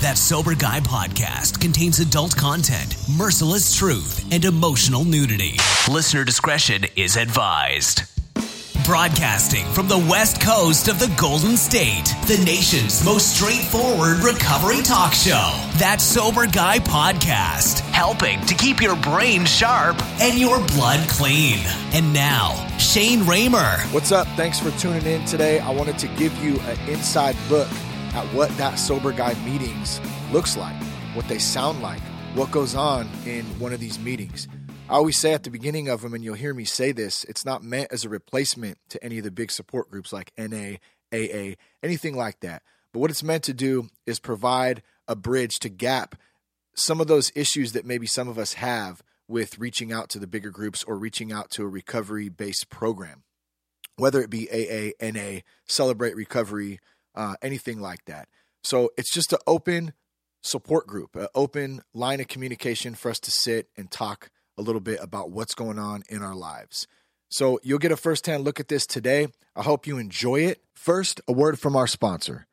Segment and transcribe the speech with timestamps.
[0.00, 5.56] That Sober Guy podcast contains adult content, merciless truth, and emotional nudity.
[5.90, 8.02] Listener discretion is advised.
[8.84, 15.14] Broadcasting from the west coast of the Golden State, the nation's most straightforward recovery talk
[15.14, 15.50] show.
[15.78, 21.58] That Sober Guy podcast, helping to keep your brain sharp and your blood clean.
[21.92, 23.80] And now, Shane Ramer.
[23.92, 24.28] What's up?
[24.36, 25.58] Thanks for tuning in today.
[25.58, 27.68] I wanted to give you an inside look
[28.18, 30.00] at what that sober guy meetings
[30.32, 30.74] looks like,
[31.14, 32.00] what they sound like,
[32.34, 34.48] what goes on in one of these meetings.
[34.88, 37.44] I always say at the beginning of them, and you'll hear me say this, it's
[37.44, 40.78] not meant as a replacement to any of the big support groups like NA,
[41.12, 42.64] AA, anything like that.
[42.92, 46.16] But what it's meant to do is provide a bridge to gap
[46.74, 50.26] some of those issues that maybe some of us have with reaching out to the
[50.26, 53.22] bigger groups or reaching out to a recovery based program,
[53.96, 56.80] whether it be AA, NA, Celebrate Recovery,
[57.18, 58.28] uh, anything like that.
[58.62, 59.92] So it's just an open
[60.40, 64.80] support group, an open line of communication for us to sit and talk a little
[64.80, 66.86] bit about what's going on in our lives.
[67.28, 69.28] So you'll get a firsthand look at this today.
[69.54, 70.62] I hope you enjoy it.
[70.74, 72.46] First, a word from our sponsor.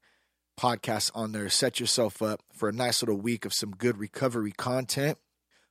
[0.60, 1.48] podcasts on there.
[1.48, 5.18] Set yourself up for a nice little week of some good recovery content.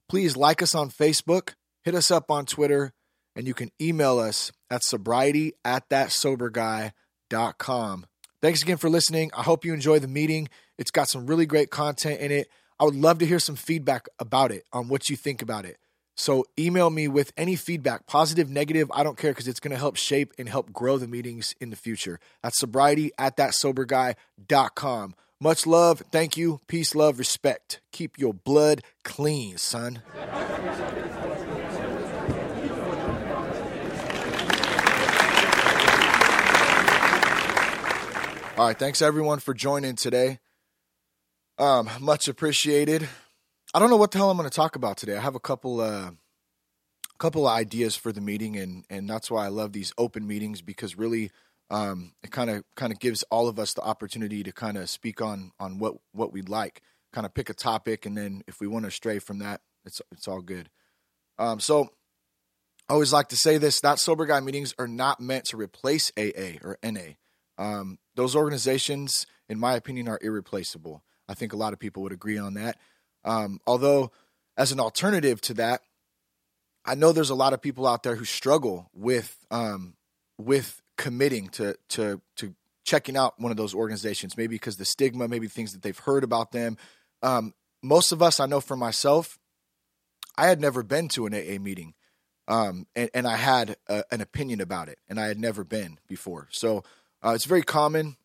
[0.09, 2.93] Please like us on Facebook, hit us up on Twitter,
[3.35, 8.05] and you can email us at sobriety at thatsoberguy.com.
[8.41, 9.31] Thanks again for listening.
[9.37, 10.49] I hope you enjoy the meeting.
[10.77, 12.49] It's got some really great content in it.
[12.79, 15.77] I would love to hear some feedback about it, on what you think about it.
[16.21, 19.77] So email me with any feedback, positive, negative, I don't care because it's going to
[19.77, 22.19] help shape and help grow the meetings in the future.
[22.43, 25.15] That's sobriety at thatsoberguy.com.
[25.39, 26.03] Much love.
[26.11, 26.61] Thank you.
[26.67, 27.81] Peace, love, respect.
[27.91, 30.03] Keep your blood clean, son.
[38.57, 40.37] All right, thanks everyone for joining today.
[41.57, 43.09] Um, much appreciated.
[43.73, 45.15] I don't know what the hell I'm going to talk about today.
[45.15, 46.11] I have a couple uh
[47.17, 50.61] couple of ideas for the meeting and and that's why I love these open meetings
[50.61, 51.31] because really
[51.69, 54.89] um it kind of kind of gives all of us the opportunity to kind of
[54.89, 56.81] speak on on what what we'd like.
[57.13, 60.01] Kind of pick a topic and then if we want to stray from that, it's
[60.11, 60.69] it's all good.
[61.37, 61.89] Um so
[62.89, 66.11] I always like to say this, that sober guy meetings are not meant to replace
[66.17, 67.13] AA or NA.
[67.57, 71.01] Um, those organizations, in my opinion, are irreplaceable.
[71.29, 72.77] I think a lot of people would agree on that.
[73.23, 74.11] Um, although,
[74.57, 75.81] as an alternative to that,
[76.85, 79.95] I know there's a lot of people out there who struggle with um,
[80.37, 84.35] with committing to to to checking out one of those organizations.
[84.35, 86.77] Maybe because the stigma, maybe things that they've heard about them.
[87.21, 89.39] Um, most of us, I know for myself,
[90.37, 91.93] I had never been to an AA meeting,
[92.47, 95.99] um, and, and, I had a, an opinion about it, and I had never been
[96.07, 96.47] before.
[96.51, 96.83] So
[97.23, 98.17] uh, it's very common.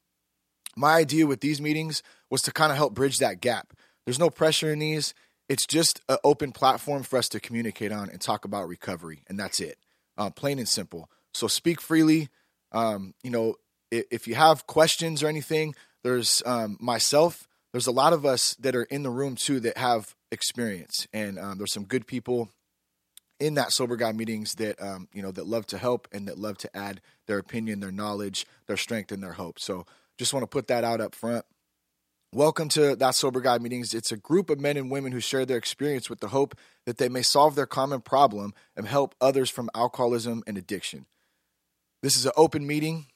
[0.77, 3.73] My idea with these meetings was to kind of help bridge that gap.
[4.07, 5.13] There's no pressure in these.
[5.49, 9.39] It's just an open platform for us to communicate on and talk about recovery, and
[9.39, 9.79] that's it.
[10.17, 11.11] Uh, plain and simple.
[11.35, 12.29] So speak freely.
[12.73, 13.57] Um, you know,
[13.91, 17.47] if, if, you have questions or anything, there's um, myself.
[17.73, 21.39] There's a lot of us that are in the room too that have experience, and
[21.39, 22.51] um, there's some good people
[23.39, 26.39] in that sober guy meetings that um, you know that love to help and that
[26.39, 29.59] love to add their opinion, their knowledge, their strength, and their hope.
[29.59, 29.85] So
[30.19, 31.45] just want to put that out up front.
[32.37, 33.95] Welcome to That Sober Guy Meetings.
[33.95, 36.55] It's a group of men and women who share their experience with the hope
[36.85, 41.07] that they may solve their common problem and help others from alcoholism and addiction.
[42.03, 43.07] This is an open meeting,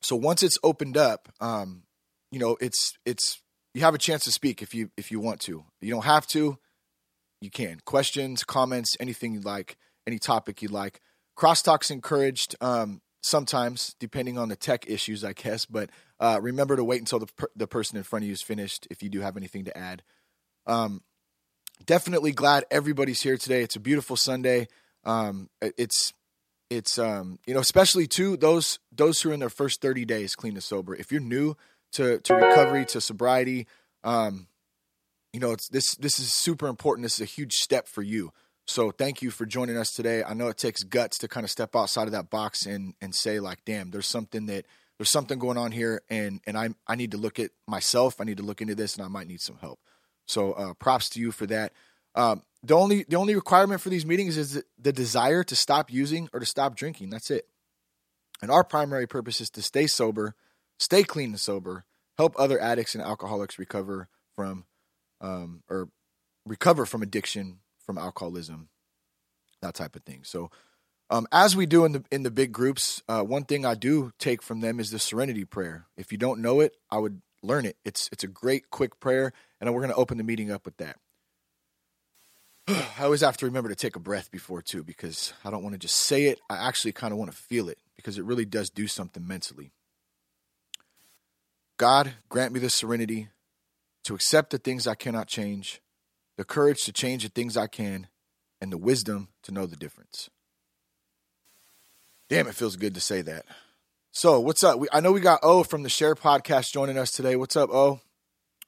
[0.00, 1.84] so once it's opened up, um,
[2.32, 3.40] you know it's it's
[3.72, 5.62] you have a chance to speak if you if you want to.
[5.80, 6.58] You don't have to.
[7.40, 9.76] You can questions, comments, anything you'd like,
[10.08, 11.00] any topic you'd like.
[11.38, 12.56] Crosstalks encouraged.
[12.60, 15.64] Um, sometimes, depending on the tech issues, I guess.
[15.66, 15.90] But
[16.20, 18.86] uh, remember to wait until the per- the person in front of you is finished
[18.90, 20.02] if you do have anything to add.
[20.66, 21.02] Um,
[21.86, 23.62] definitely glad everybody's here today.
[23.62, 24.68] It's a beautiful Sunday.
[25.04, 26.12] Um, it's
[26.70, 30.34] it's um you know especially to those those who are in their first 30 days
[30.34, 31.54] clean and sober if you're new
[31.92, 33.66] to to recovery to sobriety
[34.02, 34.46] um
[35.34, 38.32] you know it's this this is super important this is a huge step for you
[38.66, 41.50] so thank you for joining us today i know it takes guts to kind of
[41.50, 44.64] step outside of that box and and say like damn there's something that
[44.98, 48.24] there's something going on here and and i i need to look at myself i
[48.24, 49.78] need to look into this and i might need some help
[50.26, 51.72] so uh props to you for that
[52.14, 56.30] um the only the only requirement for these meetings is the desire to stop using
[56.32, 57.10] or to stop drinking.
[57.10, 57.46] That's it.
[58.40, 60.34] And our primary purpose is to stay sober,
[60.78, 61.84] stay clean and sober,
[62.16, 64.64] help other addicts and alcoholics recover from
[65.20, 65.88] um, or
[66.46, 68.68] recover from addiction, from alcoholism,
[69.62, 70.22] that type of thing.
[70.24, 70.50] So,
[71.10, 74.12] um, as we do in the in the big groups, uh, one thing I do
[74.18, 75.86] take from them is the Serenity Prayer.
[75.96, 77.76] If you don't know it, I would learn it.
[77.84, 80.76] It's it's a great quick prayer, and we're going to open the meeting up with
[80.78, 80.96] that.
[82.68, 85.74] I always have to remember to take a breath before too, because I don't want
[85.74, 86.40] to just say it.
[86.48, 89.72] I actually kind of want to feel it because it really does do something mentally.
[91.76, 93.28] God, grant me the serenity
[94.04, 95.80] to accept the things I cannot change,
[96.36, 98.08] the courage to change the things I can,
[98.60, 100.30] and the wisdom to know the difference.
[102.28, 103.44] Damn, it feels good to say that.
[104.10, 104.78] So, what's up?
[104.78, 107.36] We, I know we got O from the Share Podcast joining us today.
[107.36, 108.00] What's up, O?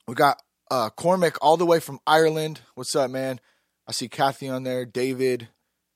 [0.07, 2.61] We got uh, Cormac all the way from Ireland.
[2.75, 3.41] What's up, man?
[3.89, 5.49] I see Kathy on there, David.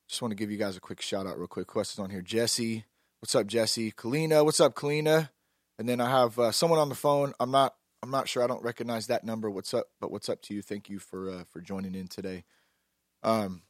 [0.07, 1.67] Just want to give you guys a quick shout out, real quick.
[1.67, 2.21] Questions on here.
[2.21, 2.85] Jesse,
[3.19, 3.91] what's up, Jesse?
[3.91, 5.29] Kalina, what's up, Kalina?
[5.77, 7.33] And then I have uh, someone on the phone.
[7.39, 8.43] I'm not, I'm not sure.
[8.43, 9.49] I don't recognize that number.
[9.49, 9.87] What's up?
[9.99, 10.61] But what's up to you?
[10.61, 12.43] Thank you for uh, for joining in today.
[13.23, 13.61] Um,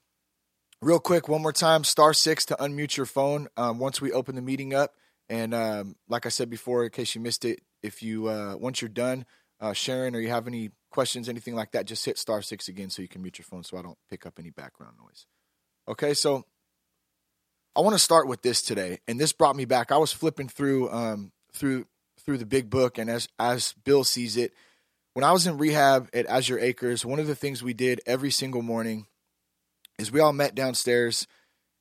[0.81, 4.35] real quick, one more time, star six to unmute your phone um, once we open
[4.35, 4.95] the meeting up.
[5.29, 8.81] And um, like I said before, in case you missed it, if you uh, once
[8.81, 9.25] you're done
[9.59, 12.89] uh, sharing or you have any questions, anything like that, just hit star six again
[12.89, 15.25] so you can mute your phone so I don't pick up any background noise.
[15.87, 16.45] Okay, so
[17.75, 19.91] I want to start with this today, and this brought me back.
[19.91, 21.85] I was flipping through um, through
[22.25, 24.53] through the big book, and as as Bill sees it,
[25.13, 28.31] when I was in rehab at Azure Acres, one of the things we did every
[28.31, 29.07] single morning
[29.99, 31.27] is we all met downstairs,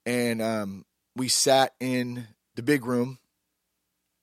[0.04, 0.84] and um,
[1.16, 2.26] we sat in
[2.56, 3.18] the big room.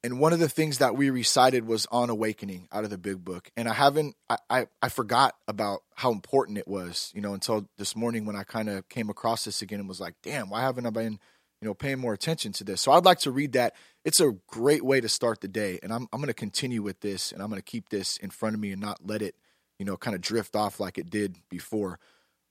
[0.04, 3.26] And one of the things that we recited was on awakening out of the big
[3.26, 3.52] book.
[3.58, 7.68] And i haven't i i, I forgot about how important it was you know until
[7.78, 10.62] this morning when i kind of came across this again and was like damn why
[10.62, 11.20] haven't i been
[11.62, 12.80] you know paying more attention to this?
[12.80, 13.74] So i'd like to read that
[14.08, 17.02] it's a great way to start the day and i'm, I'm going to continue with
[17.02, 19.36] this and i'm going to keep this in front of me and not let it
[19.78, 22.00] you know kind of drift off like it did before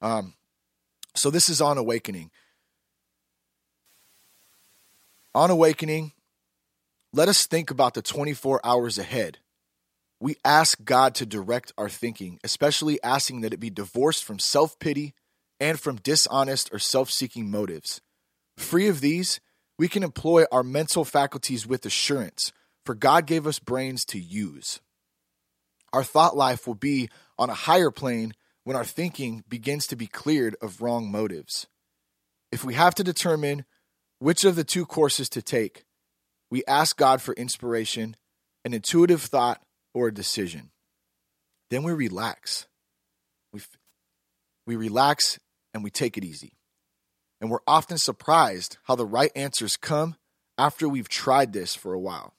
[0.02, 0.34] um
[1.14, 2.30] so this is on awakening
[5.34, 6.12] on awakening
[7.16, 9.38] let us think about the 24 hours ahead.
[10.20, 14.78] We ask God to direct our thinking, especially asking that it be divorced from self
[14.78, 15.14] pity
[15.58, 18.02] and from dishonest or self seeking motives.
[18.58, 19.40] Free of these,
[19.78, 22.52] we can employ our mental faculties with assurance,
[22.84, 24.80] for God gave us brains to use.
[25.92, 27.08] Our thought life will be
[27.38, 28.32] on a higher plane
[28.64, 31.66] when our thinking begins to be cleared of wrong motives.
[32.50, 33.64] If we have to determine
[34.18, 35.84] which of the two courses to take,
[36.50, 38.16] we ask God for inspiration,
[38.64, 39.60] an intuitive thought,
[39.94, 40.70] or a decision.
[41.70, 42.66] Then we relax.
[43.52, 43.60] We,
[44.66, 45.38] we relax
[45.74, 46.55] and we take it easy.
[47.40, 50.16] And we're often surprised how the right answers come
[50.56, 52.34] after we've tried this for a while.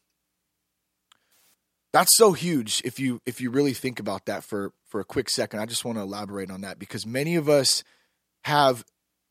[1.94, 5.30] That's so huge if you if you really think about that for for a quick
[5.30, 5.60] second.
[5.60, 7.84] I just want to elaborate on that because many of us
[8.44, 8.84] have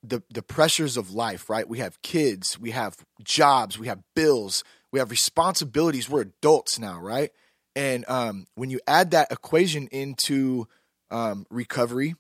[0.03, 1.69] the the pressures of life, right?
[1.69, 6.09] We have kids, we have jobs, we have bills, we have responsibilities.
[6.09, 7.31] We're adults now, right?
[7.75, 10.67] And um, when you add that equation into
[11.11, 12.15] um, recovery,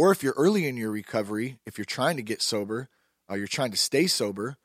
[0.00, 2.88] or if you're early in your recovery, if you're trying to get sober,
[3.28, 4.56] or you're trying to stay sober,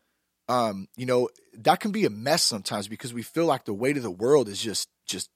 [0.47, 3.97] um, you know that can be a mess sometimes because we feel like the weight
[3.97, 5.29] of the world is just just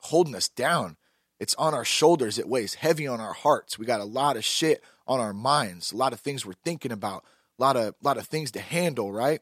[0.00, 0.98] holding us down.
[1.40, 2.38] It's on our shoulders.
[2.38, 3.78] It weighs heavy on our hearts.
[3.78, 6.92] We got a lot of shit on our minds, a lot of things we're thinking
[6.92, 7.24] about,
[7.58, 9.40] a lot of lot of things to handle, right?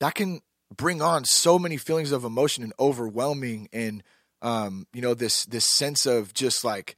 [0.00, 0.40] That can
[0.76, 4.02] bring on so many feelings of emotion and overwhelming and
[4.42, 6.96] um, you know this this sense of just like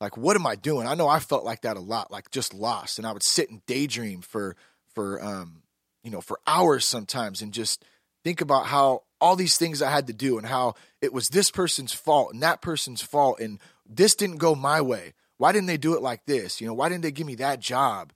[0.00, 0.86] like what am I doing?
[0.86, 3.50] I know I felt like that a lot, like just lost, and I would sit
[3.50, 4.56] and daydream for
[4.94, 5.62] for um,
[6.02, 7.84] you know for hours sometimes and just
[8.24, 11.50] think about how all these things I had to do and how it was this
[11.50, 15.78] person's fault and that person's fault and this didn't go my way why didn't they
[15.78, 16.60] do it like this?
[16.60, 18.12] You know, why didn't they give me that job?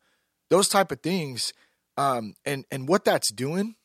[0.50, 1.54] Those type of things.
[1.96, 3.76] Um, and and what that's doing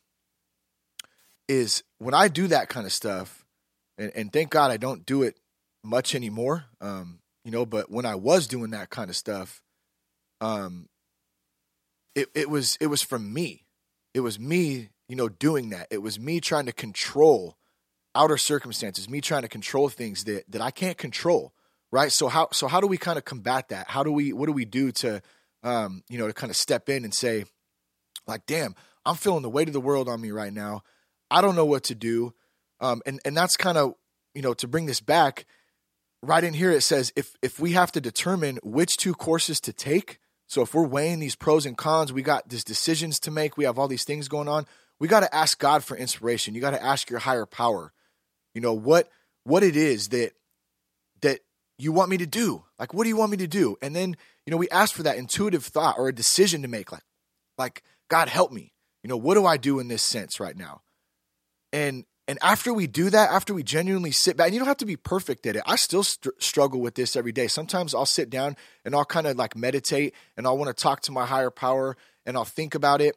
[1.47, 3.45] is when I do that kind of stuff,
[3.97, 5.39] and, and thank God I don't do it
[5.85, 6.65] much anymore.
[6.81, 9.61] Um, you know, but when I was doing that kind of stuff,
[10.41, 10.87] um,
[12.15, 13.65] it it was it was from me.
[14.13, 15.87] it was me, you know, doing that.
[15.91, 17.57] It was me trying to control
[18.15, 21.53] outer circumstances, me trying to control things that that I can't control,
[21.91, 22.11] right?
[22.11, 23.87] So how so how do we kind of combat that?
[23.89, 25.21] How do we what do we do to
[25.63, 27.45] um, you know, to kind of step in and say
[28.27, 30.83] like, "Damn, I'm feeling the weight of the world on me right now.
[31.29, 32.33] I don't know what to do."
[32.79, 33.95] Um, and and that's kind of
[34.33, 35.45] you know to bring this back
[36.21, 39.73] right in here it says if if we have to determine which two courses to
[39.73, 43.57] take so if we're weighing these pros and cons we got these decisions to make
[43.57, 44.65] we have all these things going on
[44.99, 46.53] we got to ask god for inspiration.
[46.53, 47.93] You got to ask your higher power.
[48.53, 49.09] You know what
[49.43, 50.33] what it is that
[51.21, 51.39] that
[51.77, 52.65] you want me to do?
[52.77, 53.77] Like what do you want me to do?
[53.81, 56.91] And then you know we ask for that intuitive thought or a decision to make
[56.91, 57.03] like
[57.57, 58.73] like god help me.
[59.03, 60.81] You know what do i do in this sense right now?
[61.71, 64.77] And and after we do that, after we genuinely sit back, and you don't have
[64.77, 65.63] to be perfect at it.
[65.65, 67.47] I still st- struggle with this every day.
[67.47, 68.55] Sometimes I'll sit down
[68.85, 71.97] and I'll kind of like meditate and I'll want to talk to my higher power
[72.27, 73.15] and I'll think about it.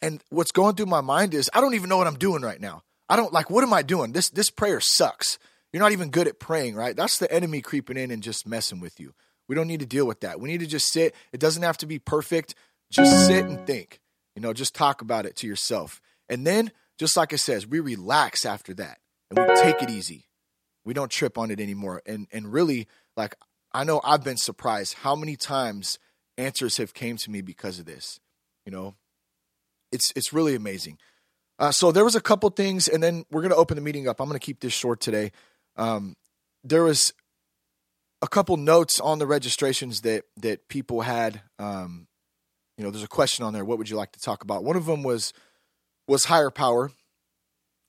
[0.00, 2.58] And what's going through my mind is I don't even know what I'm doing right
[2.58, 2.84] now.
[3.06, 4.12] I don't like what am I doing?
[4.12, 5.38] This this prayer sucks.
[5.70, 6.96] You're not even good at praying, right?
[6.96, 9.12] That's the enemy creeping in and just messing with you.
[9.46, 10.40] We don't need to deal with that.
[10.40, 11.14] We need to just sit.
[11.34, 12.54] It doesn't have to be perfect.
[12.90, 14.00] Just sit and think.
[14.34, 16.00] You know, just talk about it to yourself.
[16.30, 20.28] And then just like it says, we relax after that and we take it easy.
[20.84, 22.00] We don't trip on it anymore.
[22.06, 23.34] And and really, like
[23.72, 25.98] I know I've been surprised how many times
[26.38, 28.20] answers have came to me because of this.
[28.64, 28.94] You know,
[29.90, 30.98] it's it's really amazing.
[31.58, 34.20] Uh, so there was a couple things, and then we're gonna open the meeting up.
[34.20, 35.32] I'm gonna keep this short today.
[35.74, 36.14] Um,
[36.62, 37.12] there was
[38.22, 41.42] a couple notes on the registrations that that people had.
[41.58, 42.06] Um,
[42.78, 43.64] you know, there's a question on there.
[43.64, 44.62] What would you like to talk about?
[44.62, 45.32] One of them was
[46.12, 46.92] was higher power.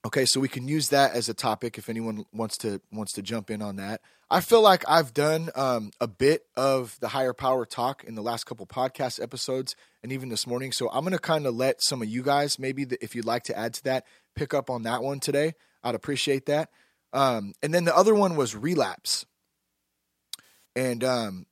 [0.06, 3.22] Okay, so we can use that as a topic if anyone wants to wants to
[3.22, 4.00] jump in on that.
[4.30, 8.22] I feel like I've done um, a bit of the higher power talk in the
[8.22, 10.72] last couple podcast episodes and even this morning.
[10.72, 13.42] So I'm to kind of let some of you guys, maybe the, if you'd like
[13.44, 15.52] to add to that, pick up on that one today.
[15.82, 16.70] I'd appreciate that.
[17.12, 19.26] Um, and then the other one was relapse,
[20.74, 21.46] and um,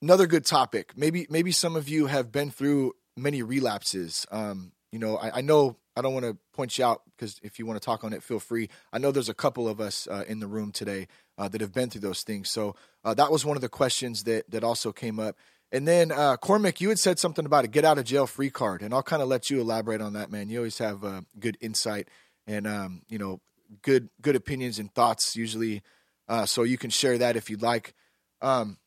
[0.00, 0.92] another good topic.
[0.96, 4.26] Maybe maybe some of you have been through many relapses.
[4.30, 7.58] Um, you know, I, I know I don't want to point you out because if
[7.58, 8.68] you want to talk on it, feel free.
[8.92, 11.08] I know there's a couple of us uh, in the room today
[11.38, 12.50] uh, that have been through those things.
[12.50, 15.36] So uh, that was one of the questions that that also came up.
[15.72, 18.50] And then uh, Cormac, you had said something about a get out of jail free
[18.50, 20.50] card, and I'll kind of let you elaborate on that, man.
[20.50, 22.08] You always have uh, good insight
[22.46, 23.40] and um, you know
[23.80, 25.82] good good opinions and thoughts usually.
[26.28, 27.94] Uh, so you can share that if you'd like.
[28.42, 28.78] Um,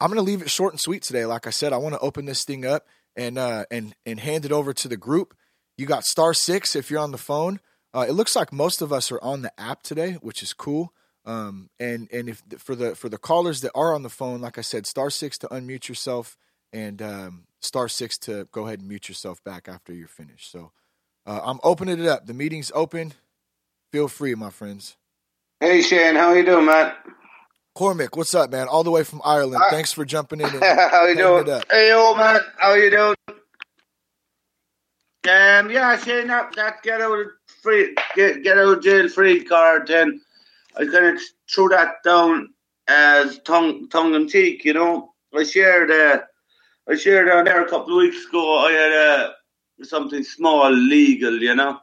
[0.00, 1.26] I'm going to leave it short and sweet today.
[1.26, 4.44] Like I said, I want to open this thing up and uh, and and hand
[4.44, 5.34] it over to the group.
[5.76, 7.60] You got star six if you're on the phone.
[7.92, 10.92] Uh, it looks like most of us are on the app today, which is cool.
[11.24, 14.58] Um, and and if for the for the callers that are on the phone, like
[14.58, 16.36] I said, star six to unmute yourself,
[16.72, 20.50] and um, star six to go ahead and mute yourself back after you're finished.
[20.50, 20.72] So
[21.26, 22.26] uh, I'm opening it up.
[22.26, 23.12] The meeting's open.
[23.92, 24.96] Feel free, my friends.
[25.60, 26.94] Hey Shane, how you doing, man?
[27.80, 28.68] Cormac, what's up, man?
[28.68, 29.62] All the way from Ireland.
[29.62, 30.50] Uh, Thanks for jumping in.
[30.50, 31.46] And how you doing?
[31.70, 32.40] Hey, old man.
[32.58, 33.16] How you doing?
[33.26, 33.36] Um,
[35.70, 37.24] yeah, Shane, that, that get out
[37.62, 40.20] free, get get out jail free card, then
[40.76, 42.50] I kind of threw that down
[42.86, 44.62] as tongue tongue in cheek.
[44.66, 46.20] You know, I shared uh,
[46.86, 48.58] I shared on there a couple of weeks ago.
[48.58, 49.30] I had uh,
[49.84, 51.80] something small legal, you know,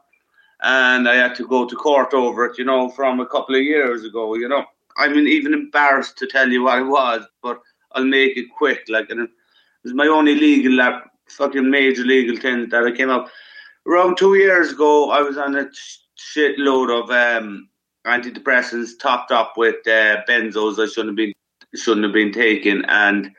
[0.62, 2.56] and I had to go to court over it.
[2.56, 4.36] You know, from a couple of years ago.
[4.36, 4.64] You know
[4.98, 7.60] I'm even embarrassed to tell you what it was, but
[7.92, 8.84] I'll make it quick.
[8.88, 9.30] Like, and it
[9.84, 13.30] was my only legal, uh, fucking major legal thing that I came up.
[13.86, 15.68] Around two years ago, I was on a
[16.18, 17.68] shitload of um,
[18.06, 21.32] antidepressants topped up with uh, benzos I shouldn't have been
[21.74, 23.30] shouldn't have been taking, and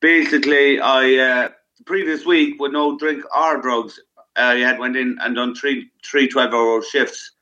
[0.00, 1.48] basically, I uh,
[1.84, 3.98] previous week with no drink or drugs,
[4.36, 7.32] I had went in and done three three 12 hour shifts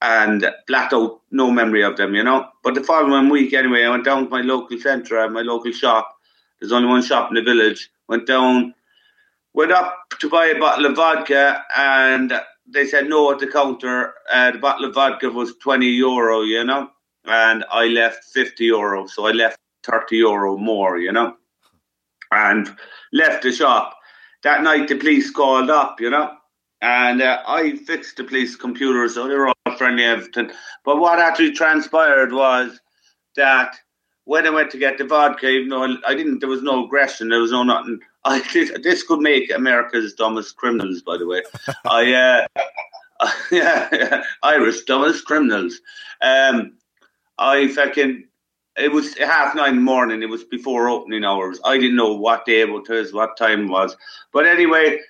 [0.00, 2.48] and blacked out, no memory of them, you know.
[2.62, 6.16] But the following week, anyway, I went down to my local centre my local shop.
[6.60, 7.90] There's only one shop in the village.
[8.08, 8.74] Went down,
[9.54, 12.32] went up to buy a bottle of vodka, and
[12.66, 14.14] they said no at the counter.
[14.30, 16.90] Uh, the bottle of vodka was 20 euro, you know,
[17.24, 21.36] and I left 50 euro, so I left 30 euro more, you know,
[22.30, 22.74] and
[23.12, 23.96] left the shop.
[24.42, 26.36] That night, the police called up, you know,
[26.82, 30.50] and uh, I fixed the police computer, so they were all friendly everything.
[30.84, 32.80] But what actually transpired was
[33.36, 33.76] that
[34.24, 37.28] when I went to get the vodka, even though I didn't, there was no aggression,
[37.28, 38.00] there was no nothing.
[38.24, 38.40] I
[38.82, 41.42] this could make America's dumbest criminals, by the way.
[41.84, 42.46] I
[43.20, 45.80] uh, yeah, yeah, Irish dumbest criminals.
[46.22, 46.78] Um,
[47.38, 48.24] I fucking
[48.78, 50.22] it was half nine in the morning.
[50.22, 51.60] It was before opening hours.
[51.64, 53.94] I didn't know what day it was, what time it was.
[54.32, 55.00] But anyway,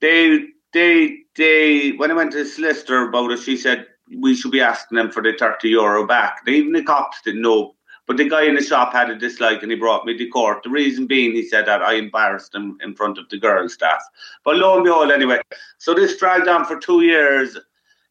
[0.00, 3.86] they they they when I went to the solicitor about it, she said
[4.18, 6.40] we should be asking them for the thirty euro back.
[6.46, 7.74] Even the cops didn't know
[8.06, 10.62] but the guy in the shop had a dislike and he brought me to court.
[10.62, 14.02] The reason being, he said that I embarrassed him in front of the girl staff.
[14.44, 15.40] But lo and behold, anyway,
[15.78, 17.56] so this dragged on for two years,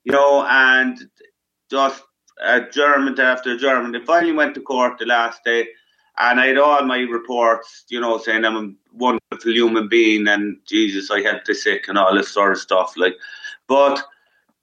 [0.03, 0.97] you know, and
[1.69, 2.03] just
[2.43, 3.91] uh, German after German.
[3.91, 5.67] They finally went to court the last day,
[6.17, 10.57] and I had all my reports, you know, saying I'm a wonderful human being and
[10.65, 12.93] Jesus, I helped the sick and all this sort of stuff.
[12.95, 13.15] Like,
[13.67, 14.03] but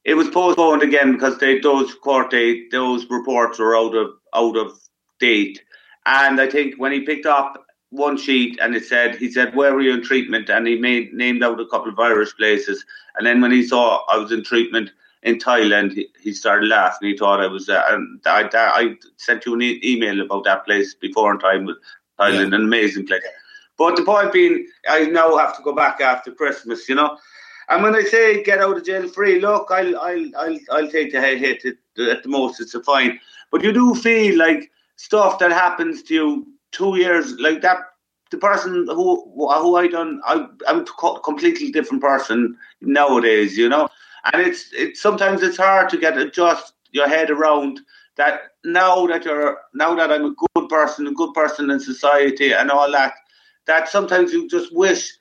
[0.04, 4.56] it was postponed again because they those court date, those reports were out of out
[4.56, 4.78] of
[5.18, 5.62] date.
[6.06, 9.74] And I think when he picked up one sheet and it said, he said, where
[9.74, 10.48] were you in treatment?
[10.48, 12.84] And he made named out a couple of Irish places.
[13.16, 14.90] And then when he saw I was in treatment
[15.22, 17.10] in Thailand, he, he started laughing.
[17.10, 20.64] He thought I was, uh, and I, I sent you an e- email about that
[20.64, 21.76] place before in time with
[22.18, 22.56] Thailand, yeah.
[22.58, 23.22] an amazing place.
[23.76, 27.18] But the point being, I now have to go back after Christmas, you know.
[27.68, 31.12] And when I say get out of jail free, look, I'll I'll I'll, I'll take
[31.12, 32.60] the hit at the most.
[32.60, 37.38] It's a fine, but you do feel like stuff that happens to you two years
[37.38, 37.78] like that.
[38.30, 43.88] The person who who I done, I, I'm a completely different person nowadays, you know.
[44.32, 47.80] And it's it's sometimes it's hard to get adjust your head around
[48.16, 52.52] that now that you're now that I'm a good person, a good person in society,
[52.52, 53.14] and all that.
[53.66, 55.12] That sometimes you just wish.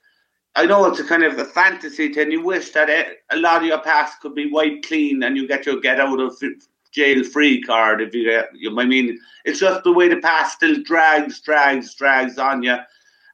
[0.55, 2.31] I know it's a kind of a fantasy thing.
[2.31, 5.65] You wish that a lot of your past could be wiped clean, and you get
[5.65, 6.35] your get out of
[6.91, 10.55] jail free card if you get you I mean it's just the way the past
[10.55, 12.77] still drags, drags, drags on you.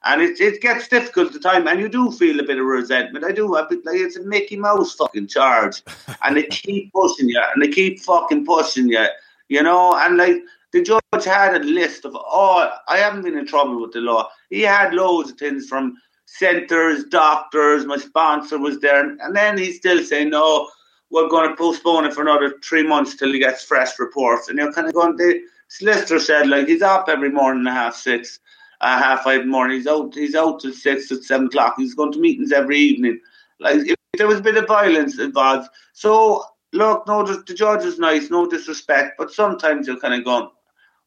[0.06, 2.64] And it, it gets difficult at the time, and you do feel a bit of
[2.66, 3.24] resentment.
[3.24, 3.48] I do.
[3.68, 5.82] Bit like it's a Mickey Mouse fucking charge,
[6.22, 9.06] and they keep pushing you, and they keep fucking pushing you,
[9.48, 9.96] you know.
[9.96, 10.36] And like
[10.72, 12.70] the judge had a list of all.
[12.88, 14.30] I haven't been in trouble with the law.
[14.50, 15.96] He had loads of things from
[16.26, 17.84] centres, doctors.
[17.84, 20.68] My sponsor was there, and then he's still saying no
[21.10, 24.48] we're going to postpone it for another three months till he gets fresh reports.
[24.48, 27.94] And you're kind of going, the solicitor said, like, he's up every morning at half
[27.94, 28.40] six,
[28.80, 29.76] uh, half five in the morning.
[29.76, 31.74] He's out, he's out till six, at seven o'clock.
[31.76, 33.20] He's going to meetings every evening.
[33.60, 35.68] Like, if there was a bit of violence involved.
[35.92, 40.24] So, look, no, the, the judge is nice, no disrespect, but sometimes you're kind of
[40.24, 40.48] going,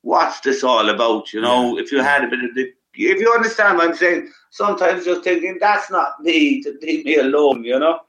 [0.01, 1.33] what's this all about?
[1.33, 1.83] You know, yeah.
[1.83, 5.21] if you had a bit of the if you understand what I'm saying, sometimes you're
[5.21, 8.01] thinking that's not me to leave me alone, you know.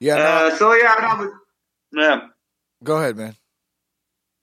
[0.00, 0.16] Yeah.
[0.16, 1.30] No, uh, so yeah, that was.
[1.92, 2.28] Yeah.
[2.82, 3.36] Go ahead, man.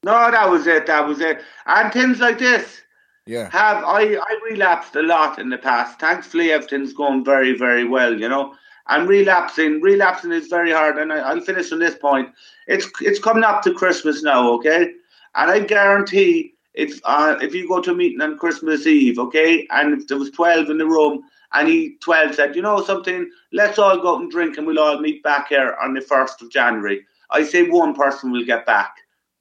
[0.04, 0.86] No, that was it.
[0.86, 1.42] That was it.
[1.66, 2.82] And things like this.
[3.30, 3.48] Yeah.
[3.52, 4.16] Have I?
[4.16, 6.00] I relapsed a lot in the past.
[6.00, 8.20] Thankfully, everything's going very, very well.
[8.20, 8.56] You know.
[8.88, 10.98] I'm relapsing, relapsing is very hard.
[10.98, 12.30] And I, will finish on this point.
[12.66, 14.94] It's it's coming up to Christmas now, okay?
[15.36, 19.68] And I guarantee if uh, if you go to a meeting on Christmas Eve, okay,
[19.70, 21.22] and if there was twelve in the room
[21.54, 24.80] and he 12 said, you know something, let's all go out and drink and we'll
[24.80, 27.04] all meet back here on the 1st of January.
[27.32, 28.96] I say one person will get back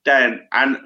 [0.06, 0.46] then.
[0.52, 0.78] And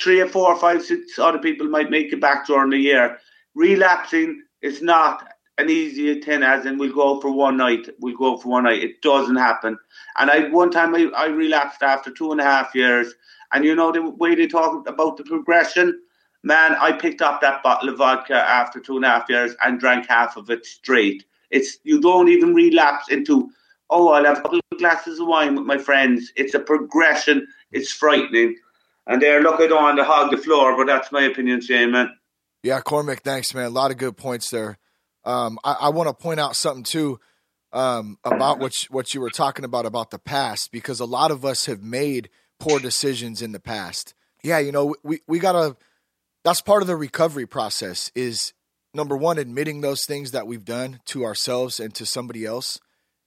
[0.00, 3.18] three or four, five, six other people might make it back during the year.
[3.54, 5.26] Relapsing is not
[5.58, 7.88] an easy thing, as in we'll go for one night.
[8.00, 8.82] We'll go for one night.
[8.82, 9.78] It doesn't happen.
[10.18, 13.14] And I one time I, I relapsed after two and a half years.
[13.52, 15.98] And you know the way they talk about the progression?
[16.42, 19.80] Man, I picked up that bottle of vodka after two and a half years and
[19.80, 21.24] drank half of it straight.
[21.50, 23.50] It's you don't even relapse into
[23.88, 26.32] oh I'll have a couple of glasses of wine with my friends.
[26.36, 27.46] It's a progression.
[27.72, 28.56] It's frightening.
[29.06, 31.92] And there, look, I don't want to hog the floor, but that's my opinion, Shane,
[31.92, 32.16] man.
[32.62, 33.66] Yeah, Cormac, thanks, man.
[33.66, 34.78] A lot of good points there.
[35.24, 37.20] Um, I, I want to point out something too
[37.72, 41.30] um, about what you, what you were talking about about the past, because a lot
[41.30, 44.14] of us have made poor decisions in the past.
[44.42, 45.76] Yeah, you know, we we gotta
[46.44, 48.52] that's part of the recovery process is
[48.94, 52.80] number one admitting those things that we've done to ourselves and to somebody else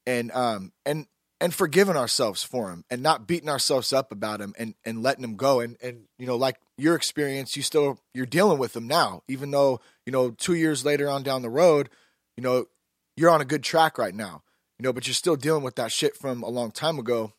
[0.08, 1.06] and um and
[1.42, 5.22] and forgiving ourselves for them and not beating ourselves up about them and and letting
[5.22, 8.88] them go and and you know like your experience you still you're dealing with them
[8.88, 11.90] now even though you know 2 years later on down the road
[12.38, 12.66] you know
[13.16, 14.44] you're on a good track right now
[14.78, 17.34] you know but you're still dealing with that shit from a long time ago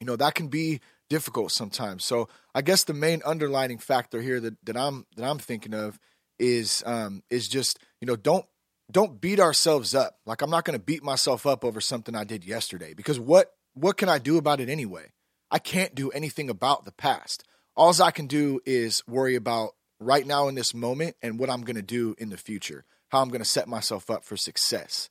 [0.00, 2.04] you know that can be difficult sometimes.
[2.04, 5.98] So I guess the main underlining factor here that, that I'm that I'm thinking of
[6.38, 8.46] is um, is just you know don't
[8.90, 10.18] don't beat ourselves up.
[10.26, 13.52] Like I'm not going to beat myself up over something I did yesterday because what
[13.74, 15.12] what can I do about it anyway?
[15.50, 17.44] I can't do anything about the past.
[17.76, 19.70] All I can do is worry about
[20.00, 22.84] right now in this moment and what I'm going to do in the future.
[23.10, 25.08] How I'm going to set myself up for success.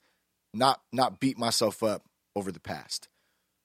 [0.53, 2.03] Not not beat myself up
[2.35, 3.07] over the past.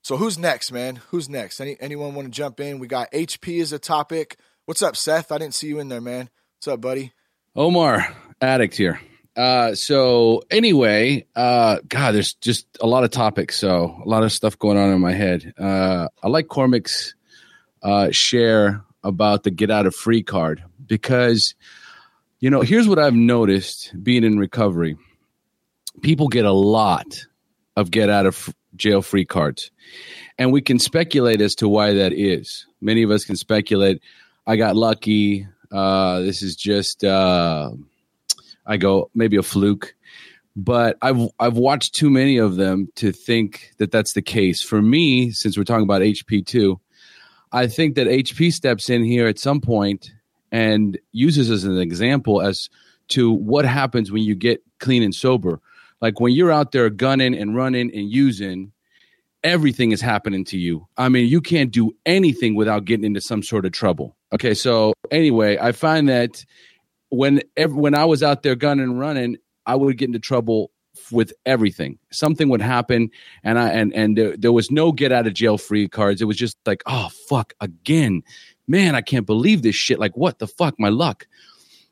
[0.05, 0.97] So who's next, man?
[1.11, 1.61] Who's next?
[1.61, 2.79] Any anyone want to jump in?
[2.79, 4.37] We got HP as a topic.
[4.67, 5.33] What's up, Seth?
[5.33, 6.29] I didn't see you in there, man.
[6.59, 7.13] What's up, buddy?
[7.55, 9.01] Omar, addict here.
[9.37, 13.59] Uh, so anyway, uh, God, there's just a lot of topics.
[13.59, 15.55] So a lot of stuff going on in my head.
[15.59, 17.15] Uh, I like Cormac's
[17.83, 21.55] uh, share about the get out of free card because,
[22.41, 24.97] you know, here's what I've noticed being in recovery.
[26.03, 27.27] People get a lot
[27.77, 29.71] of get out of jail free cards.
[30.39, 32.67] And we can speculate as to why that is.
[32.81, 34.03] Many of us can speculate.
[34.47, 35.47] I got lucky.
[35.71, 37.71] Uh, this is just, uh,
[38.67, 39.95] I go, maybe a fluke.
[40.55, 44.63] But I've I've watched too many of them to think that that's the case.
[44.63, 46.79] For me, since we're talking about HP two,
[47.53, 50.13] I think that HP steps in here at some point
[50.51, 52.69] and uses as an example as
[53.09, 55.61] to what happens when you get clean and sober.
[56.03, 58.73] Like when you're out there gunning and running and using,
[59.45, 60.87] everything is happening to you.
[60.97, 64.17] I mean, you can't do anything without getting into some sort of trouble.
[64.33, 66.45] Okay, so anyway, I find that
[67.13, 70.71] when when I was out there gunning and running, I would get into trouble
[71.11, 71.99] with everything.
[72.11, 73.11] Something would happen,
[73.45, 76.23] and I and and there, there was no get out of jail free cards.
[76.23, 78.23] It was just like, oh fuck, again,
[78.67, 79.99] man, I can't believe this shit.
[79.99, 81.27] Like, what the fuck, my luck.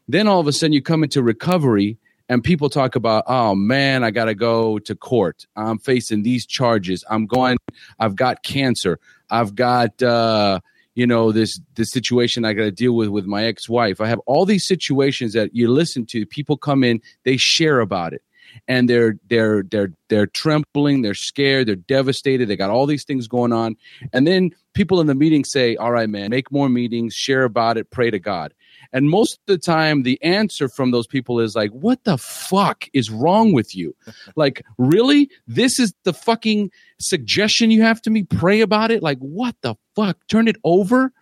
[0.09, 1.99] Then all of a sudden, you come into recovery,
[2.31, 5.47] and people talk about, oh man, I got to go to court.
[5.55, 7.05] I'm facing these charges.
[7.11, 7.59] I'm going.
[7.99, 8.99] I've got cancer.
[9.29, 10.03] I've got.
[10.03, 10.61] uh
[11.01, 14.03] you know this the situation i got to deal with with my ex-wife.
[14.03, 18.13] I have all these situations that you listen to people come in they share about
[18.13, 18.23] it.
[18.69, 23.29] And they're they're they're they're trembling they're scared they're devastated they got all these things
[23.29, 23.77] going on.
[24.13, 27.79] And then people in the meeting say all right man make more meetings share about
[27.79, 28.53] it pray to god
[28.93, 32.89] and most of the time, the answer from those people is like, what the fuck
[32.93, 33.95] is wrong with you?
[34.37, 35.31] like, really?
[35.47, 38.25] This is the fucking suggestion you have to me?
[38.25, 39.03] Pray about it?
[39.03, 40.19] Like, what the fuck?
[40.29, 41.13] Turn it over?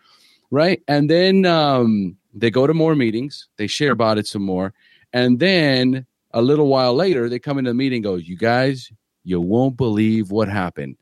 [0.50, 0.82] Right.
[0.88, 4.72] And then um, they go to more meetings, they share about it some more.
[5.12, 8.90] And then a little while later, they come into the meeting goes, You guys,
[9.24, 10.96] you won't believe what happened.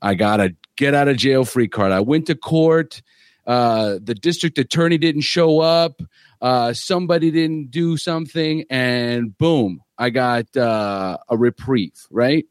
[0.00, 1.92] I got a get out of jail free card.
[1.92, 3.02] I went to court
[3.46, 6.00] uh, the district attorney didn't show up,
[6.40, 12.06] uh, somebody didn't do something, and boom, I got uh, a reprieve.
[12.10, 12.46] Right?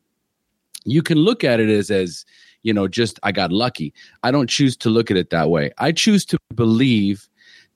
[0.84, 2.26] You can look at it as as
[2.64, 3.94] you know, just I got lucky.
[4.24, 5.72] I don't choose to look at it that way.
[5.78, 7.28] I choose to believe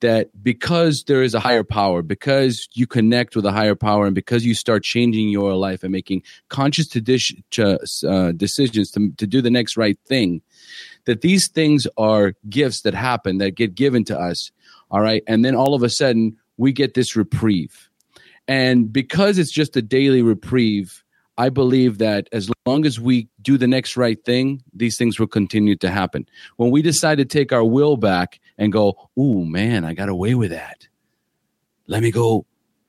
[0.01, 4.13] that because there is a higher power, because you connect with a higher power, and
[4.13, 9.49] because you start changing your life and making conscious uh, decisions to, to do the
[9.49, 10.41] next right thing,
[11.05, 14.51] that these things are gifts that happen that get given to us.
[14.91, 15.23] All right.
[15.27, 17.89] And then all of a sudden we get this reprieve.
[18.47, 21.03] And because it's just a daily reprieve,
[21.37, 25.27] I believe that as long as we do the next right thing, these things will
[25.27, 26.27] continue to happen.
[26.57, 30.35] When we decide to take our will back and go, "Ooh, man, I got away
[30.35, 30.87] with that.
[31.87, 32.45] Let me go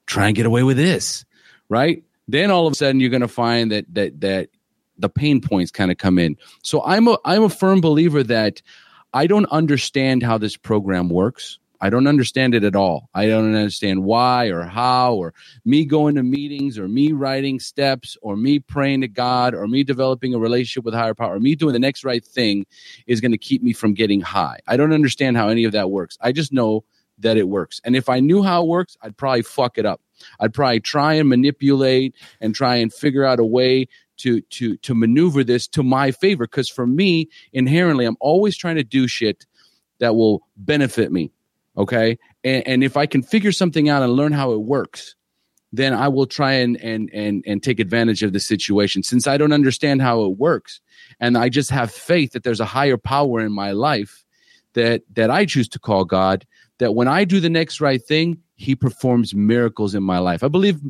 [0.07, 1.25] try and get away with this."
[1.69, 2.05] Right?
[2.29, 4.51] Then all of a sudden you're going to find that that that
[4.99, 6.37] the pain points kind of come in.
[6.63, 8.63] So I'm a I'm a firm believer that
[9.13, 11.59] I don't understand how this program works.
[11.81, 13.11] I don't understand it at all.
[13.15, 18.17] I don't understand why or how or me going to meetings or me writing steps
[18.23, 21.55] or me praying to God or me developing a relationship with higher power or me
[21.55, 22.67] doing the next right thing
[23.07, 24.61] is going to keep me from getting high.
[24.67, 26.17] I don't understand how any of that works.
[26.21, 26.85] I just know
[27.19, 27.81] that it works.
[27.85, 30.01] And if I knew how it works, I'd probably fuck it up.
[30.41, 34.95] I'd probably try and manipulate and try and figure out a way to to to
[34.95, 36.45] maneuver this to my favor.
[36.45, 39.47] Because for me inherently i'm always trying to do shit
[39.99, 41.31] that will benefit me
[41.77, 42.19] okay?
[42.45, 45.15] And, and if i can figure something out and learn how it works
[45.73, 49.03] then i will try and and and and take advantage of the situation.
[49.03, 50.81] Since i don't understand how it works
[51.21, 54.25] and i just have faith that there's a higher power in my life
[54.75, 56.47] that that i choose to call god
[56.79, 60.43] that when i do the next right thing he performs miracles in my life.
[60.43, 60.81] I believe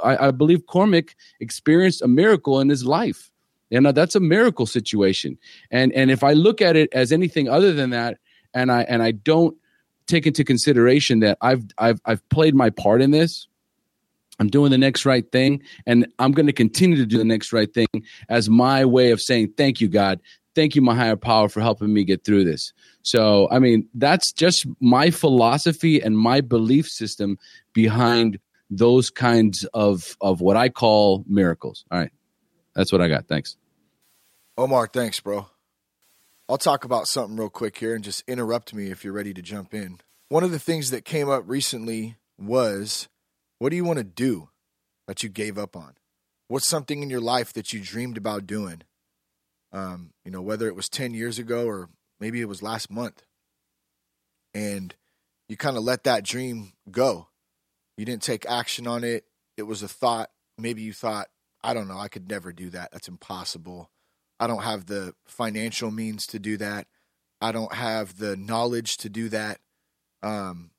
[0.00, 3.30] I, I believe Cormac experienced a miracle in his life.
[3.68, 5.38] You know, that's a miracle situation.
[5.70, 8.18] And and if I look at it as anything other than that,
[8.54, 9.56] and I and I don't
[10.06, 13.46] take into consideration that I've I've I've played my part in this,
[14.40, 17.52] I'm doing the next right thing, and I'm going to continue to do the next
[17.52, 17.86] right thing
[18.30, 20.20] as my way of saying thank you, God
[20.54, 22.72] thank you, my higher power, for helping me get through this.
[23.02, 27.38] So, I mean, that's just my philosophy and my belief system
[27.72, 28.38] behind
[28.70, 31.84] those kinds of of what I call miracles.
[31.90, 32.12] All right,
[32.74, 33.26] that's what I got.
[33.26, 33.56] Thanks,
[34.56, 34.86] Omar.
[34.86, 35.46] Thanks, bro.
[36.48, 39.42] I'll talk about something real quick here and just interrupt me if you're ready to
[39.42, 40.00] jump in.
[40.28, 43.08] One of the things that came up recently was,
[43.58, 44.48] what do you want to do
[45.06, 45.94] that you gave up on?
[46.48, 48.82] What's something in your life that you dreamed about doing
[49.72, 53.22] um, you know, whether it was 10 years ago or maybe it was last month.
[54.54, 54.94] And
[55.48, 57.28] you kind of let that dream go.
[57.96, 59.24] You didn't take action on it.
[59.56, 60.30] it was a thought.
[60.56, 61.28] Maybe you thought,
[61.62, 62.92] I don't know, I could never do that.
[62.92, 63.90] That's impossible.
[64.38, 66.86] I don't have the financial means to do that.
[67.40, 69.60] I don't have the knowledge to do that.
[70.22, 70.70] Um,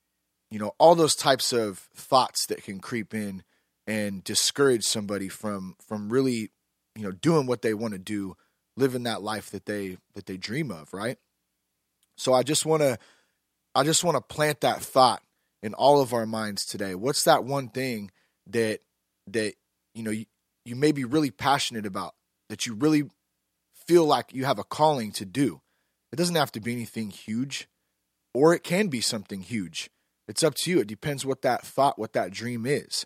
[0.50, 3.44] you know, all those types of thoughts that can creep in
[3.88, 6.52] and discourage somebody from from really,
[6.96, 8.36] you know, doing what they want to do,
[8.78, 11.18] living that life that they that they dream of, right?
[12.18, 12.98] So I just want to
[13.74, 15.22] I just want to plant that thought
[15.64, 16.96] in all of our minds today.
[16.96, 18.12] What's that one thing
[18.48, 18.82] that
[19.28, 19.56] that
[19.94, 20.26] you know you,
[20.66, 22.16] you may be really passionate about
[22.50, 23.04] that you really
[23.88, 25.62] feel like you have a calling to do?
[26.12, 27.70] It doesn't have to be anything huge,
[28.34, 29.90] or it can be something huge.
[30.28, 30.80] It's up to you.
[30.80, 33.06] It depends what that thought, what that dream is.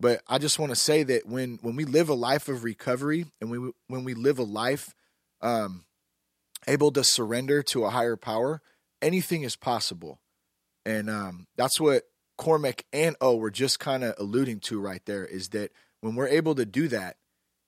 [0.00, 3.26] But I just want to say that when when we live a life of recovery
[3.40, 4.94] and we when we live a life
[5.42, 5.84] um,
[6.66, 8.60] able to surrender to a higher power,
[9.02, 10.20] anything is possible.
[10.84, 12.04] And um, that's what
[12.38, 16.28] Cormac and O were just kind of alluding to right there is that when we're
[16.28, 17.16] able to do that,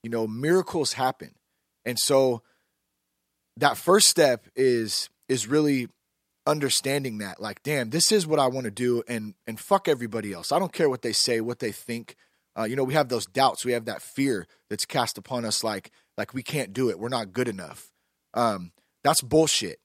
[0.02, 1.34] you know, miracles happen.
[1.84, 2.42] And so
[3.56, 5.88] that first step is is really
[6.46, 10.32] understanding that like damn this is what i want to do and and fuck everybody
[10.32, 12.16] else i don't care what they say what they think
[12.58, 15.62] uh, you know we have those doubts we have that fear that's cast upon us
[15.62, 17.90] like like we can't do it we're not good enough
[18.34, 18.72] um
[19.02, 19.78] that's bullshit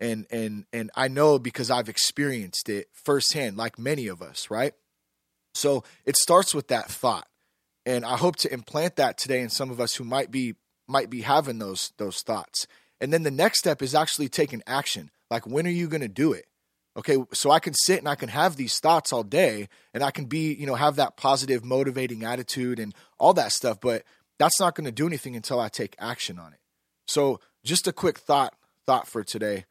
[0.00, 4.74] and and and I know because I've experienced it firsthand like many of us, right?
[5.54, 7.26] So it starts with that thought.
[7.86, 10.54] And I hope to implant that today in some of us who might be
[10.86, 12.66] might be having those those thoughts.
[13.00, 15.10] And then the next step is actually taking action.
[15.30, 16.46] Like when are you going to do it?
[16.96, 20.10] Okay, so I can sit and I can have these thoughts all day and I
[20.10, 24.02] can be, you know, have that positive motivating attitude and all that stuff, but
[24.38, 26.60] that's not going to do anything until I take action on it.
[27.06, 28.54] So, just a quick thought
[28.86, 29.64] thought for today.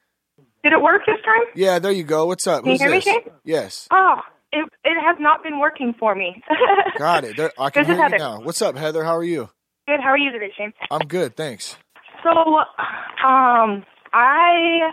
[0.63, 1.45] Did it work this time?
[1.56, 2.25] Yeah, there you go.
[2.27, 2.63] What's up?
[2.63, 3.06] Can Who's you hear this?
[3.06, 3.21] me, Shane?
[3.43, 3.88] Yes.
[3.91, 4.15] Oh,
[4.51, 6.41] it it has not been working for me.
[6.97, 7.38] Got it.
[7.38, 8.41] There, I can This is hear you now.
[8.41, 9.03] What's up, Heather?
[9.03, 9.49] How are you?
[9.88, 9.99] Good.
[10.01, 10.73] How are you today, Shane?
[10.91, 11.77] I'm good, thanks.
[12.23, 14.91] So, um, I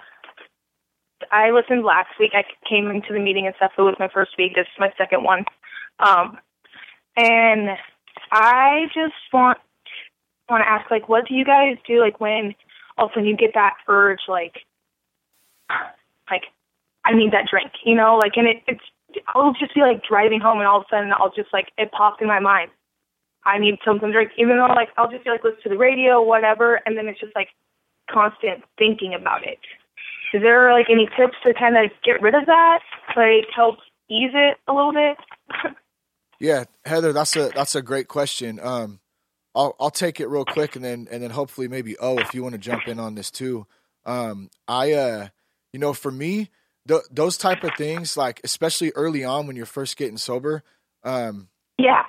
[1.33, 2.33] I listened last week.
[2.35, 3.73] I came into the meeting and stuff.
[3.77, 4.53] It was my first week.
[4.55, 5.45] This is my second one.
[5.99, 6.39] Um,
[7.17, 7.71] and
[8.31, 9.59] I just want
[10.49, 12.55] want to ask, like, what do you guys do, like, when
[12.99, 14.57] all of a sudden you get that urge, like,
[16.31, 16.43] like,
[17.05, 18.85] I need that drink, you know, like, and it, it's,
[19.35, 21.93] I'll just be like driving home, and all of a sudden I'll just like it
[21.93, 22.71] pops in my mind.
[23.45, 25.79] I need something to drink, even though like I'll just be like listen to the
[25.79, 27.49] radio, whatever, and then it's just like
[28.11, 29.59] constant thinking about it.
[30.33, 32.81] Is there like any tips to kind of get rid of that,
[33.17, 33.77] like help
[34.11, 35.17] ease it a little bit?
[36.45, 38.61] Yeah, Heather, that's a that's a great question.
[38.63, 39.01] Um,
[39.55, 42.43] I'll I'll take it real quick, and then and then hopefully maybe oh, if you
[42.43, 43.67] want to jump in on this too.
[44.05, 45.29] Um, I uh,
[45.73, 46.51] you know, for me,
[46.87, 50.63] th- those type of things, like especially early on when you're first getting sober,
[51.03, 52.03] um, yeah.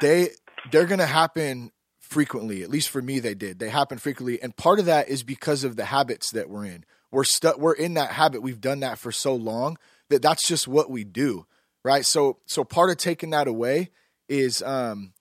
[0.00, 0.30] they
[0.72, 1.70] they're gonna happen
[2.00, 2.64] frequently.
[2.64, 3.60] At least for me, they did.
[3.60, 6.84] They happen frequently, and part of that is because of the habits that we're in.
[7.12, 7.58] We're stuck.
[7.58, 8.42] We're in that habit.
[8.42, 9.78] We've done that for so long
[10.10, 11.46] that that's just what we do,
[11.86, 12.04] right?
[12.04, 13.90] So so part of taking that away
[14.28, 15.12] is um